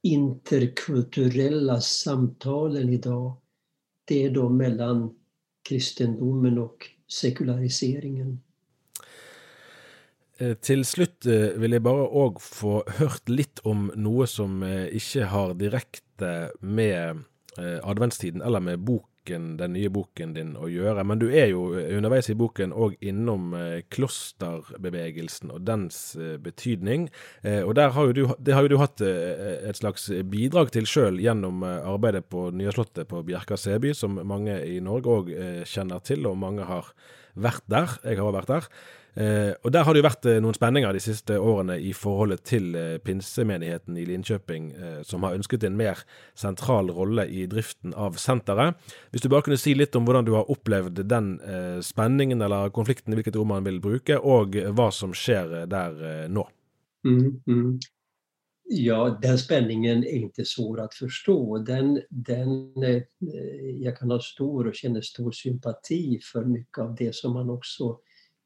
interkulturella 0.02 1.80
samtalen 1.80 2.88
idag. 2.88 3.36
Det 4.04 4.24
är 4.24 4.30
de 4.30 4.56
mellan 4.56 5.14
kristendomen 5.62 6.58
och 6.58 6.90
sekulariseringen. 7.08 8.40
Eh, 10.42 10.56
til 10.58 10.82
slutt 10.82 11.28
eh, 11.30 11.52
vil 11.62 11.76
jeg 11.76 11.84
bare 11.84 12.08
òg 12.10 12.40
få 12.42 12.80
hørt 12.98 13.30
litt 13.30 13.62
om 13.68 13.86
noe 13.94 14.26
som 14.26 14.64
eh, 14.66 14.88
ikke 14.98 15.30
har 15.30 15.54
direkte 15.60 16.34
med 16.60 17.24
adventstiden 17.54 18.42
eller 18.42 18.58
med 18.58 18.80
boken, 18.82 19.44
den 19.60 19.76
nye 19.76 19.90
boken 19.94 20.32
din 20.34 20.48
å 20.58 20.66
gjøre. 20.66 21.04
Men 21.06 21.20
du 21.20 21.28
er 21.30 21.52
jo 21.52 21.68
underveis 21.70 22.26
i 22.32 22.34
boken 22.34 22.72
òg 22.74 22.96
innom 22.98 23.52
klosterbevegelsen 23.94 25.52
og 25.54 25.62
dens 25.62 26.00
betydning. 26.42 27.06
Og 27.46 27.70
der 27.78 27.94
har 27.94 28.10
jo 28.10 28.16
du, 28.16 28.24
det 28.42 28.56
har 28.56 28.66
jo 28.66 28.72
du 28.72 28.80
hatt 28.82 29.04
et 29.06 29.78
slags 29.78 30.08
bidrag 30.32 30.74
til 30.74 30.90
sjøl 30.90 31.22
gjennom 31.22 31.62
arbeidet 31.62 32.24
på 32.26 32.48
Nya 32.50 32.74
Slottet 32.74 33.06
på 33.12 33.22
Bjerka 33.22 33.54
Seby, 33.54 33.94
som 33.94 34.18
mange 34.26 34.58
i 34.66 34.80
Norge 34.82 35.14
òg 35.20 35.30
kjenner 35.62 36.02
til, 36.02 36.26
og 36.26 36.40
mange 36.42 36.66
har 36.66 36.90
vært 37.38 37.70
der. 37.70 37.94
Jeg 38.02 38.18
har 38.18 38.34
vært 38.34 38.50
der. 38.50 38.70
Eh, 39.14 39.54
og 39.62 39.72
Der 39.72 39.84
har 39.84 39.94
det 39.94 40.00
jo 40.02 40.08
vært 40.08 40.26
eh, 40.26 40.40
noen 40.42 40.56
spenninger 40.56 40.92
de 40.92 41.02
siste 41.02 41.36
årene 41.38 41.76
i 41.78 41.92
forholdet 41.94 42.42
til 42.50 42.74
eh, 42.74 42.96
pinsemenigheten 42.98 43.96
i 44.00 44.06
Linköping, 44.08 44.72
eh, 44.74 45.00
som 45.06 45.22
har 45.22 45.36
ønsket 45.38 45.64
en 45.64 45.76
mer 45.78 46.02
sentral 46.34 46.90
rolle 46.90 47.28
i 47.30 47.46
driften 47.46 47.94
av 47.94 48.18
senteret. 48.18 48.74
Hvis 49.14 49.22
du 49.22 49.30
bare 49.30 49.46
kunne 49.46 49.60
si 49.60 49.76
litt 49.78 49.94
om 49.94 50.08
hvordan 50.08 50.26
du 50.26 50.34
har 50.34 50.50
opplevd 50.50 51.04
den 51.06 51.36
eh, 51.46 51.78
spenningen 51.78 52.42
eller 52.42 52.74
konflikten, 52.74 53.14
hvilket 53.14 53.38
rom 53.38 53.54
man 53.54 53.66
vil 53.66 53.78
bruke, 53.84 54.18
og 54.18 54.58
hva 54.74 54.90
som 54.90 55.14
skjer 55.14 55.60
eh, 55.62 55.68
der 55.70 56.26
nå. 56.28 56.48
Mm, 57.06 57.42
mm. 57.46 57.74
Ja, 58.66 59.18
den 59.22 59.38
spänningen 59.38 60.04
är 60.04 60.16
inte 60.16 60.44
svår 60.44 60.80
att 60.80 60.94
förstå. 60.94 61.58
Den, 61.58 62.00
den, 62.08 62.72
jag 63.80 63.96
kan 63.96 64.10
ha 64.10 64.20
stor 64.20 64.66
och 64.66 64.74
känner 64.74 65.00
stor 65.00 65.32
sympati 65.32 66.18
för 66.32 66.44
mycket 66.44 66.78
av 66.78 66.94
det 66.94 67.14
som 67.14 67.32
man 67.32 67.50
också 67.50 67.98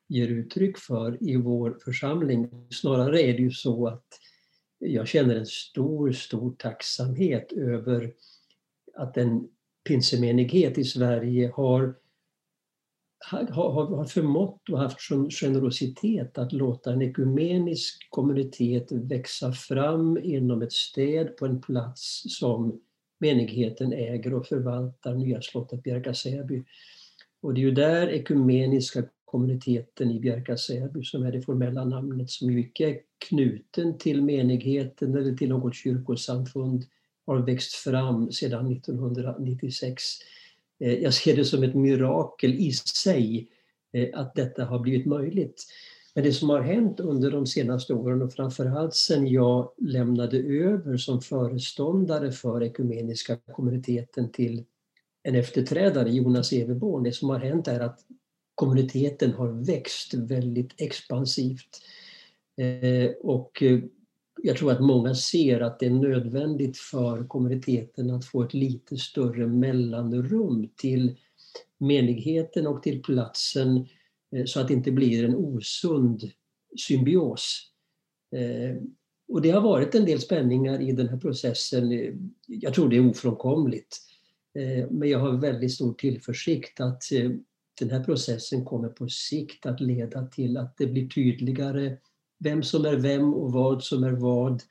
ger 0.09 0.29
uttryck 0.29 0.79
för 0.79 1.23
i 1.29 1.37
vår 1.37 1.79
församling. 1.85 2.51
Snarare 2.71 3.23
är 3.23 3.33
det 3.33 3.43
ju 3.43 3.51
så 3.51 3.87
att 3.87 4.07
jag 4.79 5.09
känner 5.09 5.37
en 5.37 5.47
stor, 5.47 6.13
stor 6.13 6.55
tacksamhet 6.59 7.53
över 7.53 8.13
att 8.95 9.17
en 9.17 9.49
pinsemenighet 9.89 10.79
i 10.79 10.85
Sverige 10.85 11.53
har, 11.55 11.95
har, 13.31 13.97
har 13.97 14.05
förmått 14.05 14.69
och 14.71 14.79
haft 14.79 15.01
generositet 15.41 16.39
att 16.39 16.53
låta 16.53 16.93
en 16.93 17.03
ekumenisk 17.03 18.07
kommunitet 18.11 18.93
växa 18.93 19.53
fram 19.53 20.19
inom 20.23 20.63
ett 20.63 20.73
städ 20.73 21.37
på 21.37 21.47
en 21.47 21.61
plats 21.61 22.23
som 22.39 22.81
menigheten 23.19 23.93
äger 23.93 24.35
och 24.35 24.47
förvaltar, 24.47 25.15
Nya 25.15 25.43
slottet 25.43 25.83
Bjärka-Säby. 25.83 26.65
Och 27.41 27.55
det 27.55 27.61
är 27.61 27.63
ju 27.63 27.71
där 27.71 28.09
ekumeniska 28.09 29.05
kommuniteten 29.31 30.11
i 30.11 30.21
Bjärka-Säby 30.21 31.05
som 31.05 31.23
är 31.23 31.33
det 31.33 31.43
formella 31.43 31.85
namnet 31.85 32.31
som 32.31 32.51
ju 32.51 32.61
icke 32.61 32.89
är 32.89 32.99
knuten 33.29 33.99
till 33.99 34.23
menigheten 34.23 35.17
eller 35.17 35.37
till 35.37 35.49
något 35.49 35.75
kyrkosamfund 35.75 36.85
har 37.27 37.39
växt 37.39 37.75
fram 37.75 38.33
sedan 38.33 38.73
1996. 38.73 40.03
Eh, 40.81 40.95
jag 40.95 41.15
ser 41.15 41.37
det 41.37 41.45
som 41.45 41.63
ett 41.63 41.75
mirakel 41.75 42.55
i 42.55 42.73
sig 42.73 43.49
eh, 43.93 44.09
att 44.15 44.35
detta 44.35 44.65
har 44.65 44.79
blivit 44.79 45.07
möjligt. 45.07 45.67
Men 46.15 46.25
det 46.25 46.33
som 46.33 46.51
har 46.51 46.61
hänt 46.61 47.01
under 47.01 47.31
de 47.31 47.47
senaste 47.47 47.95
åren 47.95 48.23
och 48.23 48.33
framförallt 48.33 48.95
sedan 48.95 49.29
jag 49.29 49.73
lämnade 49.79 50.39
över 50.39 50.97
som 50.97 51.21
föreståndare 51.21 52.33
för 52.33 52.63
ekumeniska 52.63 53.37
kommuniteten 53.37 54.33
till 54.33 54.65
en 55.23 55.35
efterträdare, 55.35 56.11
Jonas 56.11 56.53
Everborn, 56.53 57.03
det 57.03 57.13
som 57.13 57.29
har 57.29 57.39
hänt 57.39 57.69
är 57.69 57.81
att 57.81 58.01
kommuniteten 58.59 59.33
har 59.33 59.49
växt 59.49 60.15
väldigt 60.15 60.75
expansivt. 60.77 61.83
Eh, 62.57 63.11
och 63.21 63.63
eh, 63.63 63.81
jag 64.43 64.57
tror 64.57 64.73
att 64.73 64.81
många 64.81 65.15
ser 65.15 65.61
att 65.61 65.81
det 65.81 65.87
är 65.87 65.91
nödvändigt 65.91 66.79
för 66.79 67.27
kommuniteten 67.27 68.11
att 68.11 68.25
få 68.25 68.43
ett 68.43 68.55
lite 68.55 68.97
större 68.97 69.47
mellanrum 69.47 70.69
till 70.77 71.17
menigheten 71.79 72.67
och 72.67 72.83
till 72.83 73.03
platsen 73.03 73.87
eh, 74.37 74.45
så 74.45 74.61
att 74.61 74.69
det 74.69 74.75
inte 74.75 74.93
blir 74.93 75.25
en 75.25 75.35
osund 75.35 76.31
symbios. 76.77 77.73
Och 79.29 79.43
det 79.43 79.51
har 79.51 79.61
varit 79.61 79.95
en 79.95 80.05
del 80.05 80.21
spänningar 80.21 80.81
i 80.81 80.93
den 80.93 81.09
här 81.09 81.17
processen. 81.17 81.91
Jag 82.47 82.75
tror 82.75 82.89
det 82.89 82.97
är 82.97 83.11
ofrånkomligt. 83.11 83.97
Men 84.91 85.09
jag 85.09 85.19
har 85.19 85.33
väldigt 85.33 85.73
stor 85.73 85.95
tillförsikt 85.95 86.81
att 86.81 87.03
den 87.79 87.91
här 87.91 88.05
processen 88.05 88.65
kommer 88.65 88.89
på 88.89 89.09
sikt 89.09 89.67
att 89.67 89.81
leda 89.81 90.27
till 90.27 90.57
att 90.57 90.77
det 90.77 90.87
blir 90.87 91.09
tydligare 91.09 91.97
vem 92.39 92.63
som 92.63 92.85
är 92.85 92.97
vem 92.97 93.35
och 93.35 93.53
vad 93.53 93.85
som 93.85 94.05
är 94.05 94.13
vad. 94.13 94.63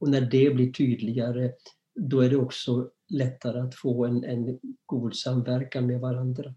Och 0.00 0.10
när 0.10 0.20
det 0.20 0.54
blir 0.54 0.72
tydligare, 0.72 1.52
då 1.94 2.20
är 2.20 2.30
det 2.30 2.36
också 2.36 2.90
lättare 3.08 3.60
att 3.60 3.74
få 3.74 4.04
en, 4.04 4.24
en 4.24 4.58
god 4.86 5.16
samverkan 5.16 5.86
med 5.86 6.00
varandra. 6.00 6.54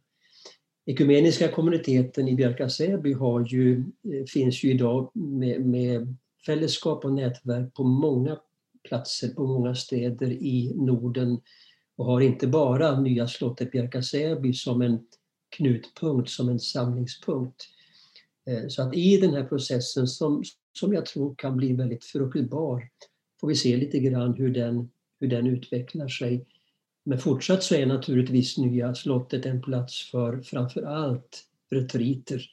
Ekumeniska 0.86 1.48
kommuniteten 1.48 2.28
i 2.28 2.36
Bjärka-Säby 2.36 3.12
eh, 3.12 4.26
finns 4.34 4.64
ju 4.64 4.72
idag 4.72 5.12
med, 5.14 5.66
med 5.66 6.16
fällskap 6.46 7.06
och 7.06 7.14
nätverk 7.14 7.74
på 7.74 7.84
många 7.84 8.38
platser, 8.88 9.30
på 9.30 9.48
många 9.48 9.76
städer 9.76 10.32
i 10.32 10.74
Norden 10.76 11.42
och 11.98 12.06
har 12.06 12.22
inte 12.22 12.48
bara 12.48 13.00
Nya 13.00 13.28
slottet 13.28 13.72
Bjärka-Säby 13.72 14.54
som 14.54 14.82
en 14.82 15.00
knutpunkt, 15.52 16.30
som 16.30 16.50
en 16.50 16.60
samlingspunkt. 16.60 17.68
Eh, 18.46 18.68
så 18.68 18.82
att 18.82 18.96
i 18.96 19.18
den 19.18 19.34
här 19.34 19.44
processen 19.44 20.08
som, 20.08 20.44
som 20.74 20.94
jag 20.94 21.06
tror 21.06 21.36
kan 21.36 21.58
bli 21.58 21.74
väldigt 21.74 22.06
fruktbar 22.06 22.90
får 23.42 23.48
vi 23.48 23.56
se 23.56 23.78
lite 23.78 24.00
grann 24.00 24.34
hur 24.34 24.50
den, 24.54 24.90
hur 25.20 25.28
den 25.28 25.48
utvecklar 25.48 26.08
sig. 26.08 26.46
Men 27.04 27.20
fortsatt 27.20 27.64
så 27.64 27.76
är 27.76 27.86
naturligtvis 27.86 28.58
Nya 28.58 28.96
slottet 28.96 29.46
en 29.46 29.62
plats 29.62 30.12
för 30.12 30.42
framför 30.42 30.82
allt 30.82 31.44
retriter. 31.72 32.46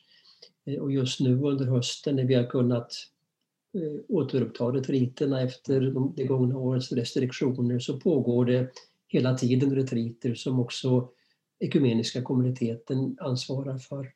Eh, 0.67 0.79
och 0.79 0.93
just 0.93 1.21
nu 1.21 1.39
under 1.43 1.67
hösten 1.67 2.17
när 2.17 2.25
vi 2.25 2.35
har 2.35 2.47
kunnat 2.51 2.93
eh, 3.75 4.01
återuppta 4.09 4.65
retriterna 4.65 5.43
efter 5.43 5.81
de 5.81 6.27
gångna 6.27 6.59
årens 6.59 6.93
restriktioner 6.93 7.79
så 7.79 8.01
pågår 8.01 8.45
det 8.45 8.71
hela 9.09 9.35
tiden 9.35 9.75
retriter 9.75 10.35
som 10.35 10.61
också 10.61 11.11
ekumeniska 11.61 12.23
kommuniteten 12.23 13.17
ansvarar 13.21 13.79
för. 13.79 14.13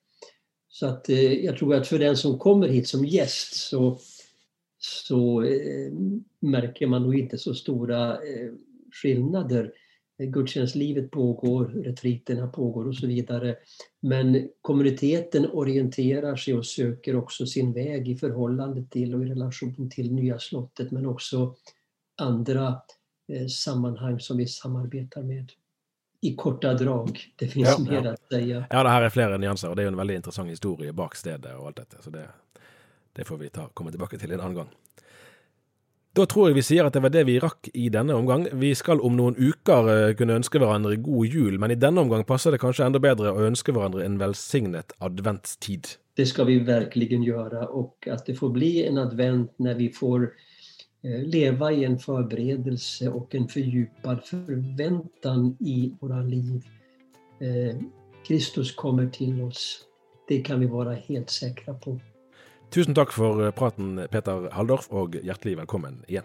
Så 0.69 0.87
att 0.87 1.09
eh, 1.09 1.33
jag 1.33 1.57
tror 1.57 1.75
att 1.75 1.87
för 1.87 1.99
den 1.99 2.17
som 2.17 2.39
kommer 2.39 2.69
hit 2.69 2.89
som 2.89 3.05
gäst 3.05 3.55
så, 3.55 3.99
så 4.79 5.43
eh, 5.43 5.93
märker 6.41 6.87
man 6.87 7.03
nog 7.03 7.19
inte 7.19 7.39
så 7.39 7.55
stora 7.55 8.13
eh, 8.13 8.53
skillnader. 9.03 9.73
Gudstjänstlivet 10.19 11.11
pågår, 11.11 11.65
retriterna 11.65 12.49
pågår 12.49 12.89
och 12.89 12.97
så 12.97 13.07
vidare. 13.07 13.57
Men 14.01 14.49
kommuniteten 14.61 15.47
orienterar 15.47 16.37
sig 16.37 16.55
och 16.55 16.67
söker 16.67 17.17
också 17.17 17.47
sin 17.47 17.73
väg 17.73 18.09
i 18.09 18.17
förhållande 18.17 18.85
till 18.91 19.15
och 19.15 19.23
i 19.23 19.27
relation 19.27 19.91
till 19.91 20.13
Nya 20.13 20.39
slottet 20.39 20.91
men 20.91 21.07
också 21.07 21.55
andra 22.17 22.81
eh, 23.29 23.47
sammanhang 23.47 24.21
som 24.21 24.37
vi 24.37 24.47
samarbetar 24.47 25.23
med 25.23 25.53
i 26.23 26.35
korta 26.37 26.75
drag. 26.75 27.21
Det 27.37 27.49
finns 27.49 27.69
ja, 27.79 27.85
mer 27.91 28.05
ja. 28.05 28.13
att 28.13 28.29
säga. 28.33 28.65
Ja, 28.71 28.83
det 28.83 28.89
här 28.89 29.03
är 29.03 29.11
flera 29.11 29.37
nyanser 29.37 29.69
och 29.69 29.77
det 29.77 29.83
är 29.83 29.87
en 29.87 29.97
väldigt 29.97 30.15
intressant 30.15 30.51
historia 30.51 30.93
bak 30.93 31.17
stedet 31.17 31.59
och 31.59 31.67
allt 31.67 31.77
detta. 31.77 32.03
Så 32.03 32.11
det, 32.11 32.29
det 33.13 33.25
får 33.25 33.37
vi 33.37 33.49
ta, 33.49 33.69
komma 33.75 33.91
tillbaka 33.91 34.19
till 34.19 34.33
en 34.33 34.41
annan 34.41 34.55
gång. 34.55 34.69
Da 36.13 36.27
tror 36.29 36.51
jeg 36.51 36.59
vi 36.59 36.63
sier 36.63 36.85
at 36.85 36.93
det 36.93 37.01
var 37.01 37.13
det 37.13 37.23
vi 37.25 37.39
rakk 37.41 37.71
i 37.73 37.87
denne 37.89 38.13
omgang. 38.15 38.45
Vi 38.61 38.75
skal 38.77 39.01
om 39.01 39.15
noen 39.17 39.37
uker 39.39 39.89
eh, 39.89 40.15
kunne 40.15 40.37
ønske 40.37 40.61
hverandre 40.61 40.99
god 41.01 41.27
jul, 41.27 41.57
men 41.59 41.73
i 41.73 41.79
denne 41.81 42.05
omgang 42.05 42.27
passer 42.29 42.53
det 42.53 42.61
kanskje 42.61 42.85
enda 42.85 43.01
bedre 43.01 43.33
å 43.33 43.47
ønske 43.47 43.73
hverandre 43.73 44.05
en 44.05 44.19
velsignet 44.21 44.93
adventstid. 45.01 45.89
Det 46.17 46.27
ska 46.29 46.45
vi 46.45 46.59
verkligen 46.59 47.23
göra 47.23 47.67
och 47.67 48.09
att 48.11 48.27
det 48.27 48.35
får 48.35 48.51
bli 48.51 48.87
en 48.87 48.99
advent 48.99 49.55
när 49.57 49.75
vi 49.75 49.89
får 49.89 50.23
eh, 50.23 50.29
Eh, 51.05 51.23
leva 51.23 51.73
i 51.73 51.85
en 51.85 51.99
förberedelse 51.99 53.09
och 53.09 53.35
en 53.35 53.49
fördjupad 53.49 54.25
förväntan 54.25 55.57
i 55.61 55.93
våra 56.01 56.23
liv. 56.23 56.65
Eh, 57.41 57.77
Kristus 58.27 58.75
kommer 58.75 59.07
till 59.07 59.43
oss. 59.43 59.85
Det 60.29 60.41
kan 60.41 60.61
vi 60.61 60.67
vara 60.67 60.93
helt 60.93 61.31
säkra 61.31 61.75
på. 61.75 62.01
Tusen 62.71 62.95
tack 62.95 63.13
för 63.13 63.51
praten, 63.51 64.09
Peter 64.11 64.51
Halldorf, 64.51 64.89
och 64.91 65.15
hjärtligt 65.15 65.59
välkommen 65.59 66.05
igen. 66.09 66.25